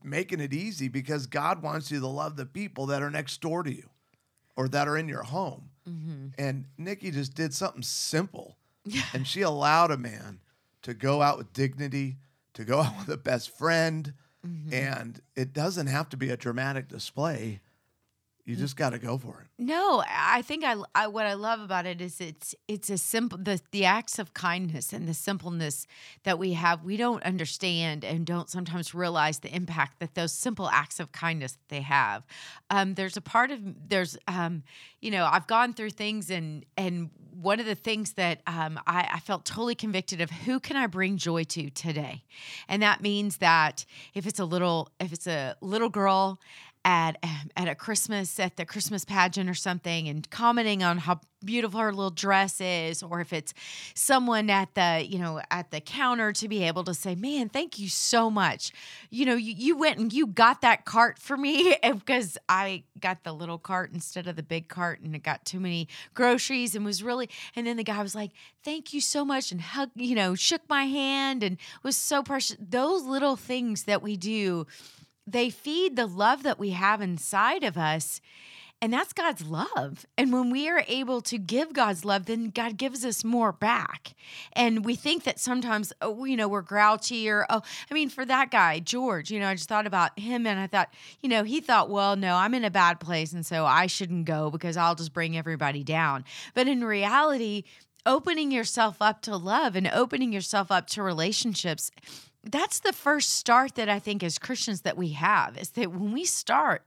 making 0.02 0.40
it 0.40 0.54
easy 0.54 0.88
because 0.88 1.26
God 1.26 1.60
wants 1.60 1.90
you 1.90 2.00
to 2.00 2.06
love 2.06 2.36
the 2.36 2.46
people 2.46 2.86
that 2.86 3.02
are 3.02 3.10
next 3.10 3.40
door 3.40 3.62
to 3.64 3.74
you 3.74 3.90
or 4.56 4.68
that 4.68 4.88
are 4.88 4.96
in 4.96 5.08
your 5.08 5.24
home. 5.24 5.70
Mm-hmm. 5.86 6.28
And 6.38 6.66
Nikki 6.78 7.10
just 7.10 7.34
did 7.34 7.52
something 7.52 7.82
simple. 7.82 8.56
And 9.12 9.26
she 9.26 9.42
allowed 9.42 9.90
a 9.90 9.96
man 9.96 10.40
to 10.82 10.94
go 10.94 11.22
out 11.22 11.38
with 11.38 11.52
dignity, 11.52 12.16
to 12.54 12.64
go 12.64 12.80
out 12.82 12.98
with 12.98 13.08
a 13.08 13.16
best 13.16 13.56
friend. 13.56 14.14
Mm-hmm. 14.46 14.72
And 14.72 15.20
it 15.34 15.52
doesn't 15.52 15.88
have 15.88 16.08
to 16.10 16.16
be 16.16 16.30
a 16.30 16.36
dramatic 16.36 16.88
display. 16.88 17.60
You 18.48 18.56
just 18.56 18.76
got 18.76 18.90
to 18.90 18.98
go 18.98 19.18
for 19.18 19.42
it. 19.42 19.62
No, 19.62 20.02
I 20.08 20.40
think 20.40 20.64
I, 20.64 20.76
I 20.94 21.08
what 21.08 21.26
I 21.26 21.34
love 21.34 21.60
about 21.60 21.84
it 21.84 22.00
is 22.00 22.18
it's 22.18 22.54
it's 22.66 22.88
a 22.88 22.96
simple 22.96 23.36
the 23.36 23.60
the 23.72 23.84
acts 23.84 24.18
of 24.18 24.32
kindness 24.32 24.94
and 24.94 25.06
the 25.06 25.12
simpleness 25.12 25.86
that 26.22 26.38
we 26.38 26.54
have. 26.54 26.82
We 26.82 26.96
don't 26.96 27.22
understand 27.24 28.06
and 28.06 28.24
don't 28.24 28.48
sometimes 28.48 28.94
realize 28.94 29.40
the 29.40 29.54
impact 29.54 30.00
that 30.00 30.14
those 30.14 30.32
simple 30.32 30.70
acts 30.70 30.98
of 30.98 31.12
kindness 31.12 31.58
they 31.68 31.82
have. 31.82 32.24
Um, 32.70 32.94
there's 32.94 33.18
a 33.18 33.20
part 33.20 33.50
of 33.50 33.60
there's 33.86 34.16
um, 34.26 34.62
you 35.02 35.10
know 35.10 35.28
I've 35.30 35.46
gone 35.46 35.74
through 35.74 35.90
things 35.90 36.30
and 36.30 36.64
and 36.78 37.10
one 37.34 37.60
of 37.60 37.66
the 37.66 37.74
things 37.74 38.14
that 38.14 38.40
um, 38.46 38.80
I, 38.86 39.10
I 39.12 39.20
felt 39.20 39.44
totally 39.44 39.74
convicted 39.74 40.20
of 40.22 40.30
who 40.30 40.58
can 40.58 40.76
I 40.76 40.86
bring 40.86 41.18
joy 41.18 41.44
to 41.44 41.68
today, 41.68 42.24
and 42.66 42.82
that 42.82 43.02
means 43.02 43.36
that 43.36 43.84
if 44.14 44.26
it's 44.26 44.38
a 44.38 44.46
little 44.46 44.88
if 44.98 45.12
it's 45.12 45.26
a 45.26 45.54
little 45.60 45.90
girl 45.90 46.40
at 46.84 47.16
um, 47.22 47.50
at 47.56 47.68
a 47.68 47.74
Christmas 47.74 48.38
at 48.38 48.56
the 48.56 48.64
Christmas 48.64 49.04
pageant 49.04 49.48
or 49.48 49.54
something 49.54 50.08
and 50.08 50.28
commenting 50.30 50.82
on 50.82 50.98
how 50.98 51.20
beautiful 51.44 51.78
her 51.80 51.92
little 51.92 52.10
dress 52.10 52.60
is 52.60 53.02
or 53.02 53.20
if 53.20 53.32
it's 53.32 53.54
someone 53.94 54.50
at 54.50 54.74
the 54.74 55.06
you 55.08 55.18
know 55.18 55.40
at 55.50 55.70
the 55.70 55.80
counter 55.80 56.32
to 56.32 56.48
be 56.48 56.64
able 56.64 56.82
to 56.84 56.94
say 56.94 57.14
man 57.14 57.48
thank 57.48 57.78
you 57.78 57.88
so 57.88 58.30
much. 58.30 58.72
You 59.10 59.26
know 59.26 59.36
you, 59.36 59.54
you 59.56 59.76
went 59.76 59.98
and 59.98 60.12
you 60.12 60.26
got 60.26 60.60
that 60.62 60.84
cart 60.84 61.18
for 61.18 61.36
me 61.36 61.76
because 61.82 62.38
I 62.48 62.84
got 63.00 63.24
the 63.24 63.32
little 63.32 63.58
cart 63.58 63.92
instead 63.92 64.26
of 64.26 64.36
the 64.36 64.42
big 64.42 64.68
cart 64.68 65.00
and 65.00 65.14
it 65.14 65.22
got 65.22 65.44
too 65.44 65.60
many 65.60 65.88
groceries 66.14 66.74
and 66.74 66.84
was 66.84 67.02
really 67.02 67.28
and 67.54 67.66
then 67.66 67.76
the 67.76 67.84
guy 67.84 68.02
was 68.02 68.14
like 68.14 68.30
thank 68.64 68.92
you 68.92 69.00
so 69.00 69.24
much 69.24 69.52
and 69.52 69.60
hug 69.60 69.90
you 69.94 70.14
know 70.14 70.34
shook 70.34 70.62
my 70.68 70.84
hand 70.84 71.42
and 71.42 71.58
was 71.82 71.96
so 71.96 72.22
precious. 72.22 72.56
Those 72.60 73.02
little 73.02 73.36
things 73.36 73.84
that 73.84 74.02
we 74.02 74.16
do 74.16 74.66
they 75.32 75.50
feed 75.50 75.96
the 75.96 76.06
love 76.06 76.42
that 76.42 76.58
we 76.58 76.70
have 76.70 77.00
inside 77.00 77.64
of 77.64 77.76
us. 77.76 78.20
And 78.80 78.92
that's 78.92 79.12
God's 79.12 79.44
love. 79.44 80.06
And 80.16 80.32
when 80.32 80.50
we 80.50 80.68
are 80.68 80.84
able 80.86 81.20
to 81.22 81.36
give 81.36 81.72
God's 81.72 82.04
love, 82.04 82.26
then 82.26 82.50
God 82.50 82.76
gives 82.76 83.04
us 83.04 83.24
more 83.24 83.50
back. 83.50 84.14
And 84.52 84.84
we 84.84 84.94
think 84.94 85.24
that 85.24 85.40
sometimes, 85.40 85.92
oh, 86.00 86.24
you 86.24 86.36
know, 86.36 86.46
we're 86.46 86.62
grouchy 86.62 87.28
or, 87.28 87.44
oh, 87.50 87.62
I 87.90 87.94
mean, 87.94 88.08
for 88.08 88.24
that 88.24 88.52
guy, 88.52 88.78
George, 88.78 89.32
you 89.32 89.40
know, 89.40 89.48
I 89.48 89.54
just 89.54 89.68
thought 89.68 89.88
about 89.88 90.16
him 90.16 90.46
and 90.46 90.60
I 90.60 90.68
thought, 90.68 90.94
you 91.20 91.28
know, 91.28 91.42
he 91.42 91.60
thought, 91.60 91.90
well, 91.90 92.14
no, 92.14 92.36
I'm 92.36 92.54
in 92.54 92.64
a 92.64 92.70
bad 92.70 93.00
place. 93.00 93.32
And 93.32 93.44
so 93.44 93.66
I 93.66 93.88
shouldn't 93.88 94.26
go 94.26 94.48
because 94.48 94.76
I'll 94.76 94.94
just 94.94 95.12
bring 95.12 95.36
everybody 95.36 95.82
down. 95.82 96.24
But 96.54 96.68
in 96.68 96.84
reality, 96.84 97.64
opening 98.06 98.52
yourself 98.52 99.02
up 99.02 99.22
to 99.22 99.36
love 99.36 99.74
and 99.74 99.88
opening 99.88 100.32
yourself 100.32 100.70
up 100.70 100.86
to 100.90 101.02
relationships 101.02 101.90
that's 102.50 102.80
the 102.80 102.92
first 102.92 103.34
start 103.36 103.74
that 103.76 103.88
I 103.88 103.98
think 103.98 104.22
as 104.22 104.38
Christians 104.38 104.82
that 104.82 104.96
we 104.96 105.10
have 105.10 105.56
is 105.58 105.70
that 105.70 105.90
when 105.92 106.12
we 106.12 106.24
start 106.24 106.82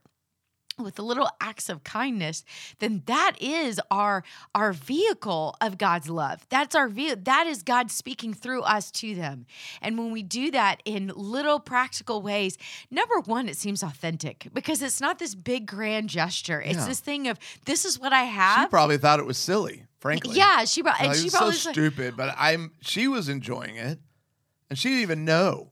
with 0.78 0.94
the 0.94 1.02
little 1.02 1.28
acts 1.38 1.68
of 1.68 1.84
kindness 1.84 2.44
then 2.78 3.02
that 3.04 3.32
is 3.40 3.78
our 3.90 4.24
our 4.54 4.72
vehicle 4.72 5.54
of 5.60 5.76
God's 5.76 6.08
love. 6.08 6.46
That's 6.48 6.74
our 6.74 6.88
vehicle 6.88 7.20
that 7.24 7.46
is 7.46 7.62
God 7.62 7.90
speaking 7.90 8.32
through 8.32 8.62
us 8.62 8.90
to 8.92 9.14
them. 9.14 9.44
And 9.82 9.98
when 9.98 10.12
we 10.12 10.22
do 10.22 10.50
that 10.52 10.82
in 10.86 11.12
little 11.14 11.60
practical 11.60 12.22
ways 12.22 12.56
number 12.90 13.20
one 13.20 13.50
it 13.50 13.56
seems 13.58 13.82
authentic 13.82 14.48
because 14.54 14.80
it's 14.80 15.00
not 15.00 15.18
this 15.18 15.34
big 15.34 15.66
grand 15.66 16.08
gesture. 16.08 16.62
It's 16.62 16.78
Yeah. 16.78 16.86
this 16.88 17.00
thing 17.00 17.28
of 17.28 17.38
this 17.66 17.84
is 17.84 17.98
what 18.00 18.14
I 18.14 18.22
have. 18.24 18.64
She 18.64 18.70
probably 18.70 18.96
thought 18.96 19.20
it 19.20 19.26
was 19.26 19.36
silly, 19.36 19.84
frankly. 20.00 20.36
yeah 20.36 20.64
she 20.64 20.80
brought 20.80 20.98
and 21.00 21.08
Like, 21.08 21.18
she 21.18 21.28
probably 21.28 21.52
so 21.52 21.56
was 21.58 21.66
like- 21.66 21.74
stupid, 21.74 22.16
but 22.16 22.34
I'm 22.38 22.72
she 22.80 23.08
was 23.08 23.28
enjoying 23.28 23.76
it, 23.76 24.00
and 24.72 24.78
she 24.78 24.88
didn't 24.88 25.02
even 25.02 25.24
know 25.26 25.68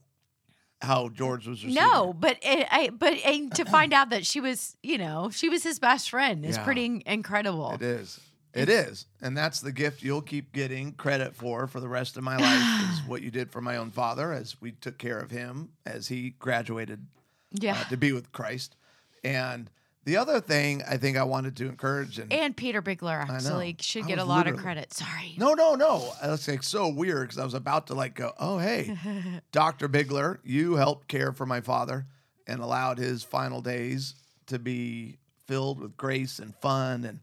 how 0.79 1.09
George 1.09 1.47
was 1.47 1.63
receiving 1.65 1.83
No, 1.83 2.13
but 2.13 2.37
it, 2.43 2.67
I, 2.71 2.89
but 2.89 3.13
and 3.25 3.51
to 3.55 3.65
find 3.65 3.93
out 3.93 4.11
that 4.11 4.27
she 4.27 4.39
was, 4.39 4.77
you 4.83 4.99
know, 4.99 5.31
she 5.31 5.49
was 5.49 5.63
his 5.63 5.79
best 5.79 6.11
friend 6.11 6.45
is 6.45 6.55
Yeah. 6.55 6.63
pretty 6.63 7.01
incredible. 7.07 7.71
It 7.73 7.81
is. 7.81 8.19
It 8.53 8.69
is. 8.69 9.07
And 9.21 9.35
that's 9.35 9.59
the 9.61 9.71
gift 9.71 10.03
you'll 10.03 10.21
keep 10.21 10.53
getting 10.53 10.91
credit 10.93 11.35
for 11.35 11.65
for 11.65 11.79
the 11.79 11.87
rest 11.87 12.15
of 12.15 12.23
my 12.23 12.37
life 12.37 12.91
is 12.91 13.07
what 13.09 13.23
you 13.23 13.31
did 13.31 13.49
for 13.51 13.59
my 13.59 13.77
own 13.77 13.89
father 13.89 14.31
as 14.33 14.61
we 14.61 14.71
took 14.71 14.99
care 14.99 15.17
of 15.19 15.31
him 15.31 15.69
as 15.85 16.07
he 16.09 16.31
graduated 16.37 17.07
Yeah. 17.53 17.79
uh, 17.79 17.83
to 17.89 17.97
be 17.97 18.11
with 18.11 18.31
Christ. 18.31 18.75
And 19.23 19.71
the 20.05 20.17
other 20.17 20.39
thing 20.41 20.81
I 20.89 20.97
think 20.97 21.17
I 21.17 21.23
wanted 21.23 21.55
to 21.57 21.67
encourage 21.69 22.17
and, 22.19 22.31
and 22.33 22.55
Peter 22.57 22.81
Bigler 22.81 23.13
actually 23.29 23.75
should 23.79 24.05
I 24.05 24.07
get 24.07 24.17
a 24.19 24.23
lot 24.23 24.47
of 24.47 24.57
credit. 24.57 24.93
Sorry. 24.93 25.35
No, 25.37 25.53
no, 25.53 25.75
no. 25.75 26.11
Uh, 26.21 26.27
That's 26.27 26.47
like 26.47 26.63
so 26.63 26.87
weird 26.89 27.27
because 27.27 27.37
I 27.37 27.43
was 27.43 27.53
about 27.53 27.87
to 27.87 27.93
like 27.93 28.15
go, 28.15 28.31
oh 28.39 28.57
hey, 28.57 28.97
Dr. 29.51 29.87
Bigler, 29.87 30.39
you 30.43 30.75
helped 30.75 31.07
care 31.07 31.31
for 31.31 31.45
my 31.45 31.61
father. 31.61 32.05
and 32.47 32.59
allowed 32.61 32.97
his 32.97 33.23
final 33.23 33.61
days 33.61 34.15
to 34.47 34.57
be 34.59 35.17
filled 35.47 35.79
with 35.79 35.95
grace 35.97 36.39
and 36.39 36.55
fun 36.55 37.05
and 37.05 37.19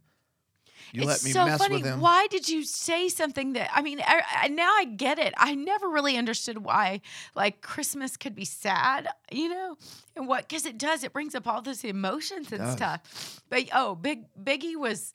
you 0.93 1.05
let 1.05 1.17
it's 1.17 1.25
me 1.25 1.33
so 1.33 1.45
mess 1.45 1.59
funny. 1.59 1.77
with 1.77 1.85
him. 1.85 2.01
Why 2.01 2.27
did 2.29 2.49
you 2.49 2.65
say 2.65 3.09
something 3.09 3.53
that 3.55 3.71
I 3.75 3.83
mean? 3.83 4.01
I, 4.01 4.23
I, 4.45 4.49
now 4.49 4.71
I 4.77 4.85
get 4.85 5.19
it. 5.19 5.35
I 5.37 5.55
never 5.55 5.89
really 5.89 6.17
understood 6.17 6.59
why, 6.65 7.01
like 7.35 7.61
Christmas 7.61 8.17
could 8.17 8.35
be 8.35 8.45
sad, 8.45 9.09
you 9.31 9.49
know, 9.49 9.77
and 10.17 10.27
what 10.29 10.49
because 10.49 10.67
it 10.67 10.79
does. 10.79 11.05
It 11.05 11.13
brings 11.13 11.35
up 11.35 11.47
all 11.47 11.63
those 11.63 11.85
emotions 11.85 12.53
and 12.53 12.69
stuff. 12.71 13.41
But 13.49 13.65
oh, 13.75 13.95
Big 13.95 14.25
Biggie 14.43 14.77
was 14.77 15.13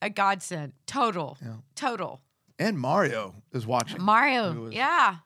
a 0.00 0.10
godsend. 0.10 0.72
Total, 0.86 1.36
Yeah. 1.42 1.56
total. 1.74 2.20
And 2.58 2.78
Mario 2.78 3.34
is 3.52 3.66
watching. 3.66 4.00
Mario, 4.02 4.52
was 4.64 4.72
yeah. 4.74 5.16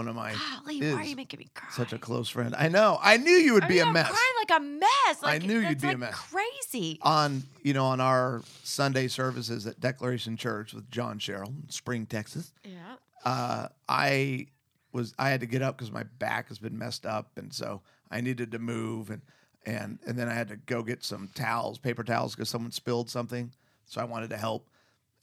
One 0.00 0.08
of 0.08 0.16
my 0.16 0.32
Golly, 0.32 0.80
why 0.80 1.02
are 1.02 1.04
you 1.04 1.14
making 1.14 1.38
me 1.40 1.48
cry? 1.54 1.68
such 1.72 1.92
a 1.92 1.98
close 1.98 2.30
friend. 2.30 2.54
I 2.58 2.68
know. 2.68 2.98
I 3.02 3.18
knew 3.18 3.32
you 3.32 3.52
would 3.52 3.64
I 3.64 3.68
be 3.68 3.74
mean, 3.74 3.82
a 3.82 3.86
I'm 3.88 3.92
mess. 3.92 4.08
crying 4.08 4.34
like 4.48 4.58
a 4.58 4.64
mess. 4.64 5.18
I 5.22 5.38
knew 5.38 5.58
you'd 5.60 5.80
be 5.80 5.88
a 5.88 5.98
mess. 5.98 6.14
Crazy. 6.14 6.98
on 7.02 7.42
you 7.62 7.74
know 7.74 7.84
on 7.84 8.00
our 8.00 8.40
Sunday 8.62 9.08
services 9.08 9.66
at 9.66 9.78
Declaration 9.78 10.38
Church 10.38 10.72
with 10.72 10.90
John 10.90 11.18
Sherrill, 11.18 11.52
in 11.62 11.68
Spring, 11.68 12.06
Texas. 12.06 12.52
Yeah. 12.64 12.96
Uh, 13.26 13.68
I 13.88 14.46
was 14.92 15.12
I 15.18 15.28
had 15.28 15.40
to 15.40 15.46
get 15.46 15.60
up 15.60 15.76
because 15.76 15.92
my 15.92 16.04
back 16.18 16.48
has 16.48 16.58
been 16.58 16.78
messed 16.78 17.04
up, 17.04 17.32
and 17.36 17.52
so 17.52 17.82
I 18.10 18.22
needed 18.22 18.52
to 18.52 18.58
move, 18.58 19.10
and 19.10 19.20
and 19.66 19.98
and 20.06 20.18
then 20.18 20.30
I 20.30 20.32
had 20.34 20.48
to 20.48 20.56
go 20.56 20.82
get 20.82 21.04
some 21.04 21.28
towels, 21.34 21.76
paper 21.76 22.04
towels, 22.04 22.34
because 22.34 22.48
someone 22.48 22.72
spilled 22.72 23.10
something, 23.10 23.52
so 23.84 24.00
I 24.00 24.04
wanted 24.04 24.30
to 24.30 24.38
help. 24.38 24.70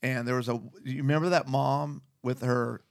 And 0.03 0.27
there 0.27 0.36
was 0.36 0.50
a 0.50 0.62
you 0.84 0.98
remember 0.98 1.29
that 1.29 1.48
mom 1.48 2.03
with 2.22 2.41
her 2.43 2.81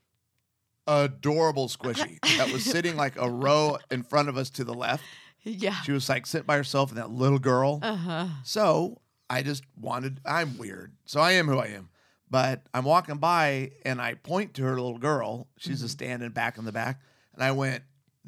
adorable 0.87 1.69
squishy 1.69 2.21
that 2.39 2.53
was 2.53 2.65
sitting 2.65 2.97
like 2.97 3.17
a 3.17 3.29
row 3.29 3.79
in 3.91 4.03
front 4.03 4.29
of 4.29 4.37
us 4.37 4.51
to 4.51 4.65
the 4.65 4.75
left. 4.75 5.05
Yeah. 5.43 5.81
She 5.83 5.93
was 5.93 6.09
like 6.09 6.27
sitting 6.27 6.47
by 6.47 6.57
herself, 6.57 6.91
and 6.91 6.99
that 6.99 7.11
little 7.11 7.39
girl. 7.39 7.79
Uh 7.83 7.95
huh. 7.95 8.27
So 8.45 9.01
I 9.29 9.43
just 9.43 9.65
wanted, 9.81 10.21
I'm 10.25 10.59
weird. 10.59 10.93
So 11.05 11.21
I 11.21 11.33
am 11.33 11.47
who 11.47 11.59
I 11.59 11.67
am. 11.67 11.89
But 12.29 12.67
I'm 12.75 12.85
walking 12.85 13.19
by 13.19 13.71
and 13.85 14.01
I 14.01 14.15
point 14.15 14.55
to 14.55 14.63
her 14.65 14.75
little 14.75 14.99
girl. 14.99 15.49
She's 15.59 15.81
just 15.81 15.93
standing 15.93 16.31
back 16.31 16.59
in 16.59 16.65
the 16.65 16.73
back. 16.73 17.01
And 17.35 17.43
I 17.43 17.53
went, 17.53 17.85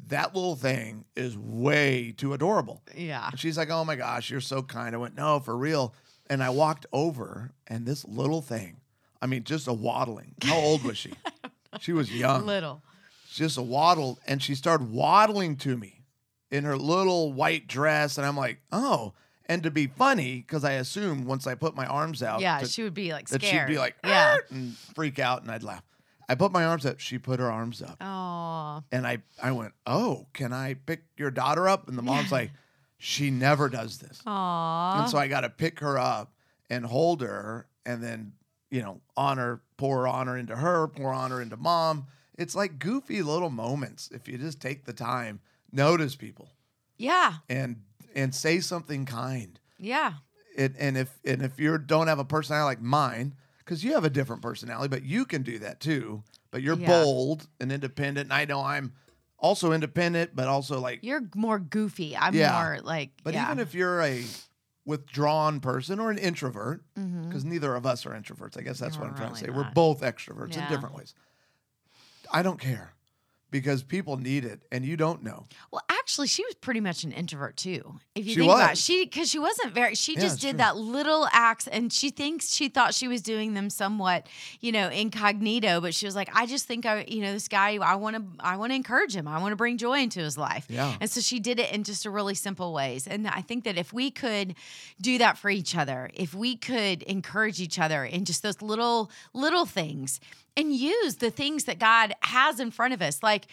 that 0.07 0.33
little 0.33 0.55
thing 0.55 1.03
is 1.17 1.37
way 1.37 2.13
too 2.15 2.33
adorable. 2.33 2.81
Yeah. 2.95 3.27
And 3.29 3.39
she's 3.39 3.57
like, 3.57 3.69
oh 3.69 3.83
my 3.83 3.97
gosh, 3.97 4.29
you're 4.29 4.39
so 4.39 4.61
kind. 4.61 4.95
I 4.95 4.97
went, 4.97 5.15
no, 5.15 5.39
for 5.39 5.57
real. 5.57 5.93
And 6.29 6.41
I 6.41 6.49
walked 6.49 6.85
over 6.93 7.51
and 7.67 7.85
this 7.85 8.05
little 8.05 8.41
thing, 8.41 8.77
I 9.21 9.25
mean, 9.25 9.43
just 9.43 9.67
a 9.67 9.73
waddling. 9.73 10.35
How 10.43 10.57
old 10.57 10.83
was 10.83 10.97
she? 10.97 11.11
She 11.79 11.93
was 11.93 12.13
young 12.13 12.45
Little. 12.45 12.81
She 13.29 13.43
just 13.43 13.57
a 13.57 13.61
waddle 13.61 14.19
and 14.27 14.41
she 14.41 14.55
started 14.55 14.91
waddling 14.91 15.55
to 15.57 15.77
me 15.77 16.03
in 16.51 16.63
her 16.63 16.75
little 16.77 17.31
white 17.31 17.67
dress 17.67 18.17
and 18.17 18.25
i'm 18.25 18.35
like 18.35 18.59
oh 18.71 19.13
and 19.45 19.61
to 19.61 19.69
be 19.69 19.85
funny 19.85 20.37
because 20.37 20.63
i 20.63 20.71
assume 20.73 21.25
once 21.25 21.45
i 21.45 21.53
put 21.53 21.75
my 21.75 21.85
arms 21.85 22.23
out 22.23 22.41
Yeah, 22.41 22.57
to- 22.59 22.65
she 22.65 22.81
would 22.81 22.95
be 22.95 23.11
like 23.13 23.27
that 23.29 23.41
scared. 23.43 23.67
she'd 23.67 23.73
be 23.73 23.77
like 23.77 23.95
yeah. 24.03 24.37
And 24.49 24.75
freak 24.95 25.19
out 25.19 25.43
and 25.43 25.51
i'd 25.51 25.61
laugh 25.61 25.83
i 26.27 26.33
put 26.33 26.51
my 26.51 26.65
arms 26.65 26.87
up 26.87 26.99
she 26.99 27.19
put 27.19 27.39
her 27.39 27.51
arms 27.51 27.83
up 27.83 27.97
Oh. 28.01 28.83
and 28.91 29.05
i 29.05 29.19
i 29.41 29.51
went 29.51 29.73
oh 29.85 30.25
can 30.33 30.51
i 30.51 30.73
pick 30.73 31.03
your 31.17 31.29
daughter 31.29 31.67
up 31.69 31.87
and 31.87 31.95
the 31.97 32.01
mom's 32.01 32.31
like 32.31 32.49
she 32.97 33.29
never 33.29 33.69
does 33.69 33.99
this 33.99 34.21
Aw. 34.25 35.01
and 35.01 35.09
so 35.09 35.17
I 35.19 35.27
got 35.27 35.41
to 35.41 35.49
pick 35.49 35.79
her 35.81 35.97
up 35.99 36.33
and 36.69 36.83
hold 36.85 37.21
her 37.21 37.67
and 37.85 38.03
then, 38.03 38.33
you 38.69 38.81
know, 38.81 38.99
honor, 39.15 39.61
pour 39.79 40.05
honor 40.09 40.37
into 40.37 40.57
her, 40.57 40.87
pour 40.89 41.13
honor 41.13 41.41
into 41.41 41.55
mom. 41.55 42.05
It's 42.37 42.53
like 42.53 42.79
goofy 42.79 43.21
little 43.21 43.49
moments 43.49 44.09
if 44.13 44.27
you 44.27 44.37
just 44.37 44.59
take 44.59 44.83
the 44.83 44.91
time, 44.91 45.39
notice 45.71 46.15
people 46.17 46.49
yeah. 46.97 47.35
and 47.49 47.77
and 48.13 48.35
say 48.35 48.59
something 48.59 49.05
kind. 49.05 49.57
Yeah. 49.77 50.13
It, 50.55 50.73
and 50.77 50.97
if 50.97 51.17
and 51.23 51.41
if 51.41 51.57
you 51.59 51.77
don't 51.77 52.07
have 52.07 52.19
a 52.19 52.25
personality 52.25 52.65
like 52.75 52.81
mine, 52.81 53.35
because 53.59 53.81
you 53.83 53.93
have 53.93 54.03
a 54.03 54.09
different 54.09 54.41
personality, 54.41 54.89
but 54.89 55.03
you 55.03 55.23
can 55.23 55.43
do 55.43 55.59
that 55.59 55.79
too. 55.79 56.23
But 56.51 56.61
you're 56.61 56.75
Yeah. 56.77 56.87
bold 56.87 57.47
and 57.61 57.71
independent, 57.71 58.25
and 58.25 58.33
I 58.33 58.43
know 58.43 58.61
I'm 58.61 58.91
also 59.37 59.71
independent, 59.71 60.35
but 60.35 60.49
also 60.49 60.81
like 60.81 60.99
You're 61.03 61.23
more 61.35 61.57
goofy. 61.59 62.17
I'm 62.17 62.35
Yeah. 62.35 62.51
more 62.51 62.79
like. 62.83 63.11
But 63.23 63.33
yeah. 63.33 63.45
even 63.45 63.59
if 63.59 63.73
you're 63.73 64.01
a 64.01 64.25
withdrawn 64.89 65.59
person 65.59 65.99
or 65.99 66.09
an 66.11 66.17
introvert, 66.17 66.83
mm-hmm. 66.97 67.29
because 67.29 67.45
neither 67.45 67.75
of 67.75 67.85
us 67.85 68.05
are 68.05 68.09
introverts, 68.09 68.57
I 68.57 68.61
guess 68.61 68.79
that's 68.79 68.97
what 68.97 69.07
I'm 69.07 69.11
We're 69.11 69.17
trying 69.17 69.35
to 69.35 69.45
really 69.45 69.53
say. 69.53 69.55
We're 69.55 69.71
both 69.73 70.01
extroverts 70.01 70.57
in 70.57 70.67
different 70.67 70.95
ways. 70.95 71.13
I 72.31 72.41
don't 72.41 72.59
care 72.59 72.93
because 73.51 73.83
people 73.83 74.17
need 74.17 74.45
it 74.45 74.61
and 74.71 74.85
you 74.85 74.95
don't 74.97 75.23
know. 75.23 75.47
Well, 75.71 75.81
actually, 75.89 76.27
she 76.27 76.43
was 76.45 76.55
pretty 76.55 76.79
much 76.79 77.03
an 77.03 77.11
introvert 77.11 77.57
too. 77.57 77.99
If 78.15 78.25
you 78.25 78.33
She 78.33 78.39
think 78.41 78.51
about 78.51 78.71
it, 78.73 78.77
she 78.77 79.05
because 79.05 79.29
she 79.29 79.39
wasn't 79.39 79.73
very. 79.73 79.95
She 79.95 80.13
Yeah, 80.15 80.21
just 80.21 80.41
did 80.41 80.51
true. 80.51 80.57
that 80.57 80.77
little 80.77 81.27
acts, 81.31 81.67
and 81.67 81.91
she 81.91 82.09
thinks 82.09 82.49
she 82.53 82.69
thought 82.69 82.93
she 82.93 83.07
was 83.07 83.21
doing 83.21 83.53
them 83.53 83.69
somewhat, 83.69 84.27
you 84.59 84.71
know, 84.71 84.89
incognito. 84.89 85.81
But 85.81 85.93
she 85.93 86.05
was 86.05 86.15
like, 86.15 86.29
I 86.33 86.45
just 86.45 86.65
think 86.65 86.85
I, 86.85 87.05
you 87.07 87.21
know, 87.21 87.33
this 87.33 87.47
guy, 87.47 87.77
I 87.81 87.95
want 87.95 88.15
to, 88.15 88.23
I 88.39 88.57
want 88.57 88.71
to 88.71 88.75
encourage 88.75 89.15
him. 89.15 89.27
I 89.27 89.39
want 89.39 89.51
to 89.51 89.55
bring 89.55 89.77
joy 89.77 89.99
into 89.99 90.19
his 90.19 90.37
life. 90.37 90.65
Yeah. 90.69 90.95
And 90.99 91.09
so 91.09 91.21
she 91.21 91.39
did 91.39 91.59
it 91.59 91.71
in 91.71 91.83
just 91.83 92.05
a 92.05 92.09
really 92.09 92.35
simple 92.35 92.73
ways. 92.73 93.07
And 93.07 93.27
I 93.27 93.41
think 93.41 93.63
that 93.65 93.77
if 93.77 93.93
we 93.93 94.11
could 94.11 94.55
do 95.01 95.17
that 95.19 95.37
for 95.37 95.49
each 95.49 95.75
other, 95.75 96.09
if 96.13 96.33
we 96.33 96.55
could 96.55 97.03
encourage 97.03 97.59
each 97.59 97.79
other 97.79 98.03
in 98.03 98.25
just 98.25 98.43
those 98.43 98.61
little 98.61 99.11
little 99.33 99.65
things, 99.65 100.19
and 100.59 100.73
use 100.73 101.15
the 101.15 101.31
things 101.31 101.63
that 101.65 101.79
God 101.79 102.13
has 102.21 102.59
in 102.59 102.71
front 102.71 102.93
of 102.93 103.01
us, 103.01 103.23
like 103.23 103.47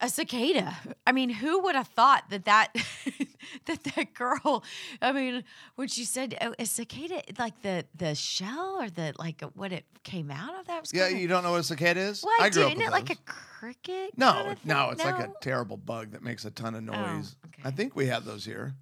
a 0.00 0.08
cicada. 0.08 0.76
I 1.06 1.12
mean, 1.12 1.30
who 1.30 1.60
would 1.62 1.76
have 1.76 1.86
thought 1.88 2.24
that 2.30 2.44
that 2.46 2.74
that 3.66 3.84
that 3.84 4.14
girl? 4.14 4.64
I 5.00 5.12
mean, 5.12 5.44
when 5.76 5.86
she 5.88 6.04
said 6.04 6.36
oh, 6.40 6.54
a 6.58 6.66
cicada, 6.66 7.22
like 7.38 7.62
the 7.62 7.84
the 7.94 8.14
shell 8.14 8.78
or 8.80 8.90
the 8.90 9.14
like 9.18 9.40
what 9.54 9.72
it 9.72 9.84
came 10.02 10.30
out 10.30 10.58
of 10.58 10.66
that 10.66 10.80
was 10.80 10.92
Yeah, 10.92 11.06
kinda- 11.06 11.22
you 11.22 11.28
don't 11.28 11.44
know 11.44 11.52
what 11.52 11.60
a 11.60 11.64
cicada 11.64 12.00
is? 12.00 12.22
What, 12.22 12.42
I 12.42 12.50
grew 12.50 12.62
up 12.62 12.68
isn't 12.70 12.78
with 12.78 12.88
it 12.88 12.90
like 12.90 13.10
a 13.10 13.16
cricket? 13.24 14.18
No, 14.18 14.54
no, 14.64 14.90
it's 14.90 15.04
like 15.04 15.20
a 15.20 15.32
terrible 15.40 15.76
bug 15.76 16.10
that 16.12 16.22
makes 16.22 16.44
a 16.44 16.50
ton 16.50 16.74
of 16.74 16.88
oh, 16.88 17.14
noise. 17.14 17.36
okay. 17.46 17.62
I 17.64 17.70
think 17.70 17.94
we 17.94 18.06
have 18.08 18.24
those 18.24 18.44
here. 18.44 18.74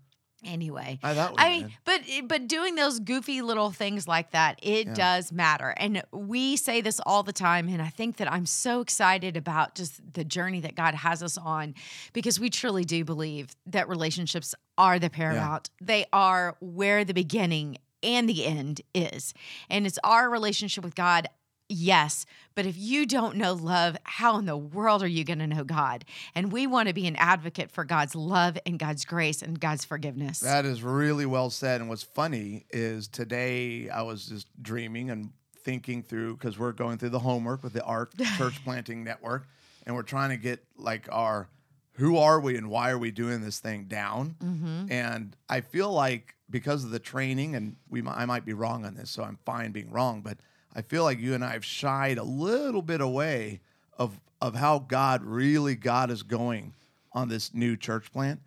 Anyway, 0.44 0.98
I 1.02 1.12
we 1.12 1.34
I 1.38 1.48
mean, 1.50 1.72
but 1.84 2.00
eh, 2.08 2.22
but 2.24 2.48
doing 2.48 2.74
those 2.74 2.98
goofy 3.00 3.42
little 3.42 3.70
things 3.70 4.08
like 4.08 4.30
that, 4.30 4.58
it 4.62 4.86
Yeah. 4.86 4.94
does 4.94 5.32
matter. 5.32 5.74
And 5.76 6.02
we 6.12 6.56
say 6.56 6.80
this 6.80 7.00
all 7.04 7.22
the 7.22 7.32
time, 7.32 7.68
and 7.68 7.82
I 7.82 7.88
think 7.88 8.16
that 8.16 8.30
I'm 8.32 8.46
so 8.46 8.80
excited 8.80 9.36
about 9.36 9.74
just 9.74 10.00
the 10.14 10.24
journey 10.24 10.60
that 10.60 10.74
God 10.74 10.94
has 10.94 11.22
us 11.22 11.36
on, 11.36 11.74
because 12.12 12.40
we 12.40 12.48
truly 12.50 12.84
do 12.84 13.04
believe 13.04 13.48
that 13.66 13.88
relationships 13.88 14.54
are 14.78 14.98
the 14.98 15.10
paramount. 15.10 15.68
They 15.80 16.06
are 16.12 16.56
where 16.60 17.04
the 17.04 17.14
beginning 17.14 17.76
and 18.02 18.26
the 18.26 18.46
end 18.46 18.80
is, 18.94 19.34
and 19.68 19.86
it's 19.86 19.98
our 20.02 20.30
relationship 20.30 20.82
with 20.84 20.94
God. 20.94 21.28
Yes, 21.72 22.26
but 22.56 22.66
if 22.66 22.76
you 22.76 23.06
don't 23.06 23.36
know 23.36 23.52
love, 23.52 23.96
how 24.02 24.38
in 24.38 24.44
the 24.44 24.56
world 24.56 25.04
are 25.04 25.08
you 25.08 25.22
going 25.22 25.38
to 25.38 25.46
know 25.46 25.62
God? 25.62 26.04
And 26.34 26.50
we 26.50 26.66
want 26.66 26.88
to 26.88 26.94
be 26.94 27.06
an 27.06 27.14
advocate 27.14 27.70
for 27.70 27.84
God's 27.84 28.16
love 28.16 28.58
and 28.66 28.76
God's 28.76 29.04
grace 29.04 29.40
and 29.40 29.58
God's 29.58 29.84
forgiveness. 29.84 30.40
That 30.40 30.64
is 30.64 30.82
really 30.82 31.26
well 31.26 31.48
said. 31.48 31.80
And 31.80 31.88
what's 31.88 32.02
funny 32.02 32.66
is 32.70 33.06
today 33.06 33.88
I 33.88 34.02
was 34.02 34.26
just 34.26 34.48
dreaming 34.60 35.10
and 35.10 35.30
thinking 35.62 36.02
through 36.02 36.36
because 36.36 36.58
we're 36.58 36.72
going 36.72 36.98
through 36.98 37.10
the 37.10 37.20
homework 37.20 37.62
with 37.62 37.72
the 37.72 37.84
ARC 37.84 38.16
Church 38.36 38.62
Planting 38.64 39.04
Network, 39.04 39.46
and 39.86 39.94
we're 39.94 40.02
trying 40.02 40.30
to 40.30 40.36
get 40.36 40.64
like 40.76 41.08
our 41.12 41.48
who 41.94 42.16
are 42.16 42.40
we 42.40 42.56
and 42.56 42.68
why 42.68 42.90
are 42.90 42.98
we 42.98 43.12
doing 43.12 43.42
this 43.42 43.60
thing 43.60 43.84
down. 43.84 44.34
Mm-hmm. 44.42 44.90
And 44.90 45.36
I 45.48 45.60
feel 45.60 45.92
like 45.92 46.34
because 46.48 46.82
of 46.82 46.90
the 46.90 46.98
training, 46.98 47.54
and 47.54 47.76
we 47.88 48.02
I 48.06 48.24
might 48.24 48.44
be 48.44 48.54
wrong 48.54 48.84
on 48.84 48.94
this, 48.94 49.10
so 49.10 49.22
I'm 49.22 49.38
fine 49.44 49.70
being 49.70 49.90
wrong, 49.90 50.20
but 50.22 50.38
I 50.74 50.82
feel 50.82 51.04
like 51.04 51.18
you 51.18 51.34
and 51.34 51.44
I 51.44 51.52
have 51.52 51.64
shied 51.64 52.18
a 52.18 52.22
little 52.22 52.82
bit 52.82 53.00
away 53.00 53.60
of 53.98 54.20
of 54.40 54.54
how 54.54 54.78
God 54.78 55.22
really 55.22 55.74
got 55.74 56.10
us 56.10 56.22
going 56.22 56.72
on 57.12 57.28
this 57.28 57.52
new 57.52 57.76
church 57.76 58.10
plant. 58.10 58.40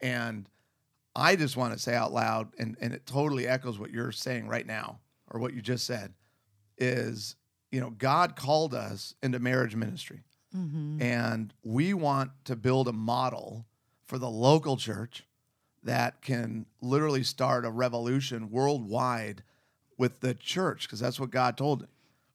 And 0.00 0.48
I 1.14 1.36
just 1.36 1.56
want 1.56 1.72
to 1.72 1.78
say 1.78 1.94
out 1.94 2.12
loud, 2.12 2.48
and, 2.58 2.76
and 2.80 2.92
it 2.92 3.06
totally 3.06 3.46
echoes 3.46 3.78
what 3.78 3.92
you're 3.92 4.10
saying 4.10 4.48
right 4.48 4.66
now, 4.66 4.98
or 5.30 5.38
what 5.38 5.54
you 5.54 5.62
just 5.62 5.86
said, 5.86 6.14
is 6.76 7.36
you 7.70 7.80
know, 7.80 7.90
God 7.90 8.36
called 8.36 8.74
us 8.74 9.14
into 9.22 9.38
marriage 9.38 9.76
ministry. 9.76 10.22
Mm-hmm. 10.56 11.02
And 11.02 11.52
we 11.62 11.94
want 11.94 12.30
to 12.44 12.56
build 12.56 12.88
a 12.88 12.92
model 12.92 13.66
for 14.04 14.18
the 14.18 14.30
local 14.30 14.76
church 14.76 15.26
that 15.82 16.22
can 16.22 16.66
literally 16.80 17.22
start 17.22 17.64
a 17.64 17.70
revolution 17.70 18.50
worldwide 18.50 19.42
with 19.98 20.20
the 20.20 20.34
church, 20.34 20.86
because 20.86 21.00
that's 21.00 21.18
what 21.20 21.30
God 21.30 21.56
told 21.56 21.82
him. 21.82 21.88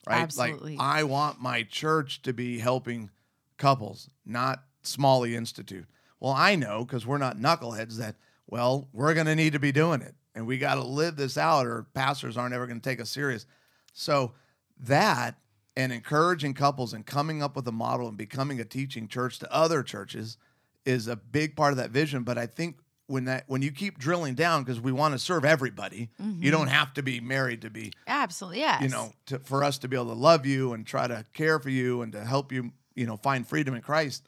Right? 0.08 0.22
Absolutely. 0.22 0.78
Like, 0.78 0.86
I 0.86 1.04
want 1.04 1.42
my 1.42 1.64
church 1.64 2.22
to 2.24 2.34
be 2.34 2.60
helping 2.60 3.10
couples, 3.58 4.10
not 4.26 4.64
Smalley 4.82 5.36
Institute. 5.36 5.86
Well, 6.20 6.34
I 6.34 6.56
know 6.56 6.84
because 6.86 7.06
we're 7.06 7.18
not 7.18 7.38
knuckleheads 7.38 7.98
that, 7.98 8.16
well, 8.48 8.88
we're 8.94 9.14
going 9.14 9.28
to 9.28 9.36
need 9.36 9.54
to 9.54 9.60
be 9.60 9.72
doing 9.72 10.02
it. 10.02 10.16
And 10.34 10.48
we 10.48 10.58
got 10.58 10.76
to 10.76 10.84
live 10.84 11.18
this 11.18 11.38
out, 11.38 11.68
or 11.68 11.88
pastors 11.94 12.38
aren't 12.38 12.54
ever 12.54 12.66
going 12.66 12.80
to 12.80 12.90
take 12.90 13.02
us 13.02 13.10
serious. 13.10 13.46
So, 13.94 14.34
that 14.80 15.36
and 15.76 15.92
encouraging 15.92 16.54
couples 16.54 16.94
and 16.94 17.06
coming 17.06 17.44
up 17.44 17.56
with 17.56 17.68
a 17.68 17.72
model 17.72 18.08
and 18.08 18.18
becoming 18.18 18.60
a 18.60 18.66
teaching 18.66 19.08
church 19.08 19.40
to 19.40 19.54
other 19.54 19.84
churches 19.84 20.38
is 20.86 21.08
a 21.08 21.16
big 21.16 21.56
part 21.56 21.72
of 21.72 21.78
that 21.78 21.92
vision. 21.92 22.24
But 22.24 22.38
I 22.38 22.46
think 22.46 22.78
when 23.08 23.26
that 23.26 23.44
when 23.48 23.62
you 23.62 23.72
keep 23.72 23.98
drilling 23.98 24.36
down 24.36 24.64
because 24.64 24.80
we 24.80 24.92
want 24.92 25.14
to 25.14 25.20
serve 25.20 25.44
everybody, 25.44 26.10
you 26.18 26.26
mm-hmm. 26.26 26.50
don't 26.50 26.68
have 26.68 26.94
to 26.94 27.04
be 27.04 27.20
married 27.20 27.62
to 27.62 27.70
be 27.70 27.92
Absolutely. 28.08 28.60
Yes. 28.60 28.82
you 28.82 28.90
know 28.90 29.14
to, 29.28 29.40
for 29.40 29.64
us 29.64 29.78
to 29.80 29.88
be 29.88 29.96
able 29.96 30.08
to 30.08 30.14
love 30.14 30.46
you 30.46 30.74
and 30.74 30.86
try 30.86 31.08
to 31.08 31.26
care 31.34 31.60
for 31.60 31.70
you 31.70 32.02
and 32.02 32.12
to 32.14 32.24
help 32.24 32.52
you 32.52 32.72
you 32.96 33.06
know 33.06 33.18
find 33.18 33.48
freedom 33.48 33.76
in 33.76 33.82
Christ. 33.82 34.28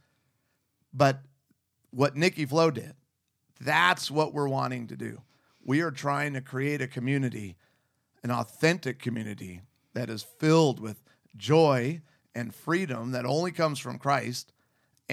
But 0.93 1.21
what 1.91 2.15
Nikki 2.15 2.45
Flo 2.45 2.71
did, 2.71 2.93
that's 3.59 4.11
what 4.11 4.33
we're 4.33 4.47
wanting 4.47 4.87
to 4.87 4.95
do. 4.95 5.21
We 5.63 5.81
are 5.81 5.91
trying 5.91 6.33
to 6.33 6.41
create 6.41 6.81
a 6.81 6.87
community, 6.87 7.55
an 8.23 8.31
authentic 8.31 8.99
community 8.99 9.61
that 9.93 10.09
is 10.09 10.23
filled 10.23 10.79
with 10.79 11.03
joy 11.35 12.01
and 12.35 12.53
freedom 12.53 13.11
that 13.11 13.25
only 13.25 13.51
comes 13.51 13.79
from 13.79 13.97
Christ 13.97 14.52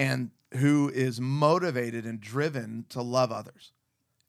and 0.01 0.31
who 0.55 0.89
is 0.89 1.21
motivated 1.21 2.05
and 2.05 2.19
driven 2.19 2.85
to 2.89 3.01
love 3.01 3.31
others 3.31 3.71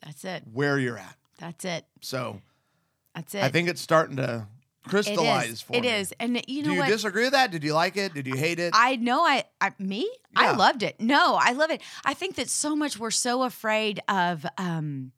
That's 0.04 0.24
it. 0.24 0.44
where 0.52 0.78
you're 0.78 0.98
at. 0.98 1.16
That's 1.38 1.64
it. 1.64 1.84
So 2.00 2.40
That's 3.14 3.34
it. 3.34 3.42
I 3.42 3.48
think 3.48 3.68
it's 3.68 3.80
starting 3.80 4.16
to 4.16 4.46
crystallize 4.86 5.48
is. 5.48 5.60
for 5.62 5.74
It 5.76 5.82
me. 5.82 5.88
is. 5.88 6.12
And 6.20 6.40
you 6.46 6.62
know 6.62 6.68
Do 6.68 6.74
you 6.74 6.80
what? 6.80 6.88
disagree 6.88 7.24
with 7.24 7.32
that? 7.32 7.50
Did 7.50 7.64
you 7.64 7.72
like 7.74 7.96
it? 7.96 8.14
Did 8.14 8.26
you 8.26 8.34
hate 8.36 8.58
it? 8.58 8.72
I 8.76 8.96
know 8.96 9.22
I, 9.24 9.44
I 9.60 9.72
me 9.78 10.08
I 10.36 10.52
loved 10.52 10.82
it. 10.82 11.00
No, 11.00 11.36
I 11.40 11.52
love 11.52 11.70
it. 11.70 11.82
I 12.04 12.14
think 12.14 12.36
that 12.36 12.48
so 12.48 12.74
much 12.76 12.98
we're 12.98 13.10
so 13.10 13.42
afraid 13.42 14.00
of 14.08 14.46
um 14.58 15.12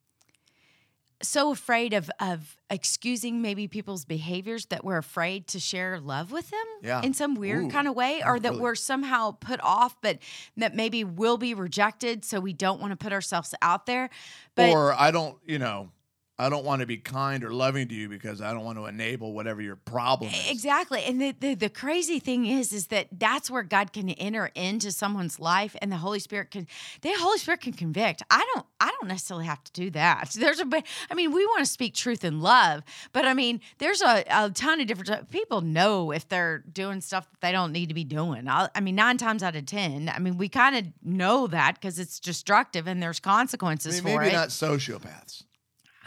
so 1.29 1.51
afraid 1.51 1.93
of 1.93 2.11
of 2.21 2.57
excusing 2.71 3.41
maybe 3.43 3.69
people's 3.69 4.05
behaviors 4.05 4.67
that 4.67 4.85
we're 4.85 4.97
afraid 4.99 5.47
to 5.49 5.61
share 5.61 6.01
love 6.01 6.33
with 6.33 6.51
them 6.51 6.65
Yeah. 6.83 7.03
in 7.03 7.15
some 7.15 7.35
weird 7.35 7.65
Ooh. 7.67 7.69
kind 7.71 7.87
of 7.87 7.95
way 7.95 8.23
or 8.25 8.41
that 8.41 8.51
really. 8.51 8.63
we're 8.63 8.75
somehow 8.75 9.33
put 9.33 9.61
off 9.63 9.97
but 10.01 10.19
that 10.57 10.75
maybe 10.75 11.05
will 11.05 11.37
be 11.39 11.55
rejected 11.55 12.25
so 12.25 12.41
we 12.41 12.53
don't 12.53 12.81
want 12.81 12.91
to 12.93 12.97
put 12.97 13.13
ourselves 13.13 13.55
out 13.63 13.87
there. 13.87 14.11
But 14.55 14.71
or 14.71 14.93
I 14.95 15.11
don't, 15.11 15.37
you 15.47 15.59
know, 15.59 15.91
I 16.37 16.49
don't 16.49 16.65
want 16.65 16.81
to 16.81 16.87
be 16.87 16.97
kind 16.97 17.45
or 17.45 17.53
loving 17.53 17.87
to 17.87 17.95
you 17.95 18.09
because 18.09 18.41
I 18.41 18.53
don't 18.53 18.65
want 18.65 18.77
to 18.79 18.87
enable 18.87 19.33
whatever 19.33 19.63
your 19.63 19.77
problem 19.77 20.33
is. 20.33 20.51
Exactly. 20.51 21.05
And 21.05 21.21
the, 21.21 21.31
the 21.39 21.55
the 21.55 21.69
crazy 21.69 22.19
thing 22.19 22.47
is 22.47 22.73
is 22.73 22.89
that 22.89 23.07
that's 23.13 23.49
where 23.49 23.63
God 23.63 23.93
can 23.93 24.11
enter 24.11 24.51
into 24.57 24.91
someone's 24.91 25.39
life 25.39 25.77
and 25.81 25.93
the 25.93 25.97
Holy 25.97 26.19
Spirit 26.19 26.51
can 26.51 26.67
the 27.03 27.13
Holy 27.17 27.39
Spirit 27.39 27.61
can 27.61 27.73
convict. 27.73 28.23
I 28.31 28.45
don't 28.53 28.67
I 28.81 28.93
don't 28.99 29.07
necessarily 29.09 29.47
have 29.47 29.63
to 29.63 29.73
do 29.73 29.91
that. 29.91 30.31
There's 30.39 30.59
a 30.59 30.67
I 31.09 31.15
mean, 31.15 31.33
we 31.33 31.47
want 31.47 31.61
to 31.65 31.71
speak 31.71 31.95
truth 31.95 32.25
in 32.25 32.41
love, 32.41 32.83
but 33.13 33.25
I 33.25 33.35
mean, 33.35 33.61
there's 33.79 34.03
a, 34.03 34.25
a 34.29 34.51
ton 34.51 34.81
of 34.81 34.89
different 34.89 35.31
people 35.31 35.61
know 35.61 36.11
if 36.11 36.29
they're 36.29 36.65
doing 36.73 37.01
stuff 37.01 37.31
that 37.31 37.41
they 37.41 37.53
don't 37.53 37.71
need 37.71 37.89
to 37.89 37.95
be 37.95 38.05
doing. 38.05 38.49
I, 38.49 38.69
I 38.75 38.81
mean, 38.81 38.97
9 38.97 39.19
times 39.19 39.43
out 39.43 39.55
of 39.55 39.67
10, 39.67 40.11
I 40.13 40.19
mean, 40.19 40.37
we 40.37 40.49
kind 40.49 40.75
of 40.75 40.87
know 41.03 41.47
that 41.47 41.81
cuz 41.81 41.99
it's 41.99 42.19
destructive 42.19 42.89
and 42.89 43.01
there's 43.03 43.21
I 43.23 43.29
consequences 43.31 44.03
mean, 44.03 44.15
for 44.15 44.21
maybe 44.21 44.35
it. 44.35 44.37
not 44.37 44.49
sociopaths. 44.49 45.45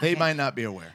They 0.00 0.12
Okay. 0.12 0.18
might 0.18 0.36
not 0.36 0.54
be 0.54 0.62
aware. 0.64 0.94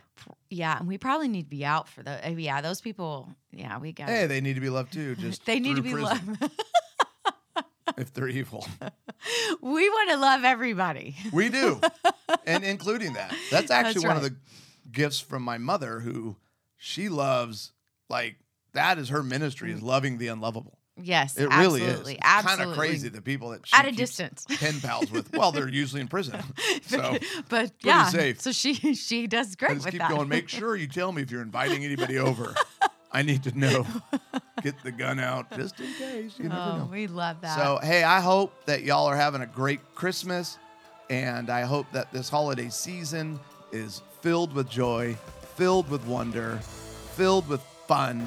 yeah, 0.49 0.77
and 0.79 0.87
we 0.87 0.97
probably 0.97 1.27
need 1.27 1.43
to 1.43 1.49
be 1.49 1.65
out 1.65 1.87
for 1.89 2.03
the 2.03 2.25
uh, 2.25 2.31
yeah, 2.31 2.61
those 2.61 2.79
people, 2.81 3.29
yeah, 3.51 3.77
we 3.79 3.91
got 3.91 4.07
Hey, 4.09 4.27
they 4.27 4.39
need 4.41 4.53
to 4.55 4.61
be 4.61 4.69
loved 4.69 4.93
too. 4.93 5.15
Just 5.15 5.45
they 5.45 5.59
need 5.59 5.75
to 5.75 5.81
be 5.81 5.91
prison, 5.91 6.37
loved. 6.39 6.51
if 7.97 8.13
they're 8.13 8.27
evil. 8.27 8.65
we 9.61 9.89
want 9.89 10.09
to 10.11 10.17
love 10.17 10.43
everybody. 10.43 11.15
We 11.31 11.49
do, 11.49 11.81
and 12.45 12.63
including 12.63 13.13
that. 13.13 13.35
That's 13.51 13.71
actually 13.71 13.93
That's 14.01 14.05
one 14.05 14.17
of 14.17 14.23
the 14.23 14.35
gifts 14.91 15.19
from 15.19 15.43
my 15.43 15.57
mother, 15.57 15.99
who 15.99 16.37
she 16.77 17.09
loves. 17.09 17.71
Like 18.09 18.37
that 18.73 18.97
is 18.97 19.09
her 19.09 19.23
ministry 19.23 19.71
is 19.71 19.81
loving 19.81 20.17
the 20.17 20.27
unlovable. 20.27 20.79
Yes, 21.01 21.37
It 21.37 21.49
really 21.49 21.81
is. 21.81 21.89
absolutely, 21.89 22.13
It's 22.23 22.41
kind 22.45 22.61
of 22.61 22.75
crazy 22.75 23.09
the 23.09 23.21
people 23.21 23.49
that 23.49 23.65
she 23.65 23.75
At 23.75 23.87
a 23.87 23.91
distance. 23.91 24.45
pen 24.59 24.79
pals 24.79 25.11
with. 25.11 25.33
Well, 25.33 25.51
they're 25.51 25.67
usually 25.67 26.01
in 26.01 26.07
prison, 26.07 26.39
so 26.83 27.17
but 27.49 27.71
yeah, 27.81 28.09
safe. 28.09 28.39
so 28.41 28.51
she 28.51 28.73
she 28.93 29.25
does 29.25 29.55
I 29.59 29.65
great 29.65 29.73
just 29.75 29.85
with 29.85 29.91
keep 29.93 30.01
that. 30.01 30.11
going. 30.11 30.29
Make 30.29 30.49
sure 30.49 30.75
you 30.75 30.87
tell 30.87 31.11
me 31.11 31.23
if 31.23 31.31
you're 31.31 31.41
inviting 31.41 31.83
anybody 31.83 32.17
over. 32.19 32.53
I 33.11 33.21
need 33.21 33.43
to 33.43 33.57
know. 33.57 33.85
Get 34.63 34.75
the 34.83 34.91
gun 34.91 35.19
out 35.19 35.51
just 35.55 35.79
in 35.79 35.91
case. 35.93 36.33
You 36.39 36.49
never 36.49 36.61
oh, 36.61 36.77
know. 36.79 36.85
we 36.91 37.05
love 37.07 37.41
that. 37.41 37.55
So, 37.57 37.79
hey, 37.83 38.03
I 38.03 38.19
hope 38.21 38.65
that 38.65 38.83
y'all 38.83 39.05
are 39.05 39.15
having 39.15 39.41
a 39.41 39.45
great 39.47 39.79
Christmas. 39.93 40.57
And 41.11 41.49
I 41.51 41.61
hope 41.61 41.85
that 41.91 42.11
this 42.11 42.27
holiday 42.27 42.69
season 42.69 43.39
is 43.71 44.01
filled 44.21 44.53
with 44.53 44.67
joy, 44.67 45.15
filled 45.55 45.89
with 45.91 46.03
wonder, 46.07 46.57
filled 47.15 47.47
with 47.47 47.61
fun. 47.95 48.25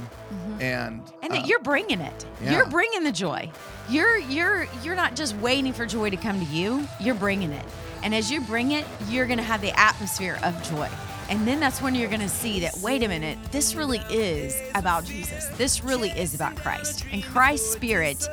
And, 0.61 1.03
Mm-hmm. 1.03 1.23
and 1.23 1.33
uh, 1.33 1.37
that 1.37 1.47
you're 1.47 1.61
bringing 1.61 2.01
it. 2.01 2.27
yeah. 2.43 2.53
You're 2.53 2.67
bringing 2.67 3.05
the 3.05 3.13
joy. 3.13 3.51
You're 3.89 4.19
you're 4.19 4.67
you're 4.83 4.97
not 4.97 5.15
just 5.15 5.37
waiting 5.37 5.73
for 5.73 5.87
joy 5.87 6.11
to 6.11 6.17
come 6.17 6.39
to 6.41 6.47
you. 6.47 6.87
You're 7.01 7.15
bringing 7.15 7.53
it. 7.53 7.65
And 8.03 8.15
as 8.15 8.31
you 8.31 8.41
bring 8.41 8.73
it, 8.73 8.85
you're 9.09 9.27
going 9.27 9.39
to 9.39 9.45
have 9.45 9.61
the 9.61 9.79
atmosphere 9.79 10.39
of 10.43 10.53
joy. 10.71 10.89
And 11.29 11.47
then 11.47 11.59
that's 11.61 11.81
when 11.83 11.95
you're 11.95 12.09
going 12.09 12.21
to 12.21 12.29
see 12.29 12.61
that 12.61 12.77
wait 12.79 13.03
a 13.03 13.09
minute, 13.09 13.39
this 13.51 13.75
really 13.75 13.99
is 14.11 14.61
about 14.75 15.05
Jesus. 15.05 15.47
This 15.59 15.83
really 15.85 16.11
is 16.11 16.35
about 16.35 16.55
Christ. 16.57 17.05
And 17.13 17.23
Christ's 17.23 17.71
spirit 17.73 18.27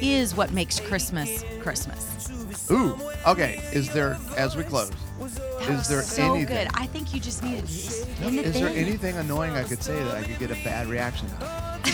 is 0.00 0.34
what 0.36 0.52
makes 0.52 0.80
Christmas 0.80 1.44
Christmas. 1.60 2.28
ooh, 2.70 2.96
okay. 3.26 3.60
Is 3.72 3.88
there, 3.90 4.16
as 4.36 4.56
we 4.56 4.64
close, 4.64 4.90
Is 5.20 5.68
was 5.68 5.88
there 5.88 6.02
so 6.02 6.34
anything- 6.34 6.46
good. 6.56 6.68
I 6.74 6.86
think 6.86 7.12
you 7.14 7.20
just 7.20 7.42
needed 7.42 7.66
to 7.66 7.72
spin 7.72 8.38
it 8.38 8.46
is 8.46 8.54
there 8.54 8.68
in. 8.68 8.76
anything 8.76 9.16
annoying 9.16 9.52
I 9.52 9.64
could 9.64 9.82
say 9.82 10.02
that 10.02 10.16
I 10.16 10.22
could 10.22 10.38
get 10.38 10.50
a 10.50 10.64
bad 10.64 10.86
reaction 10.88 11.28
out 11.40 11.80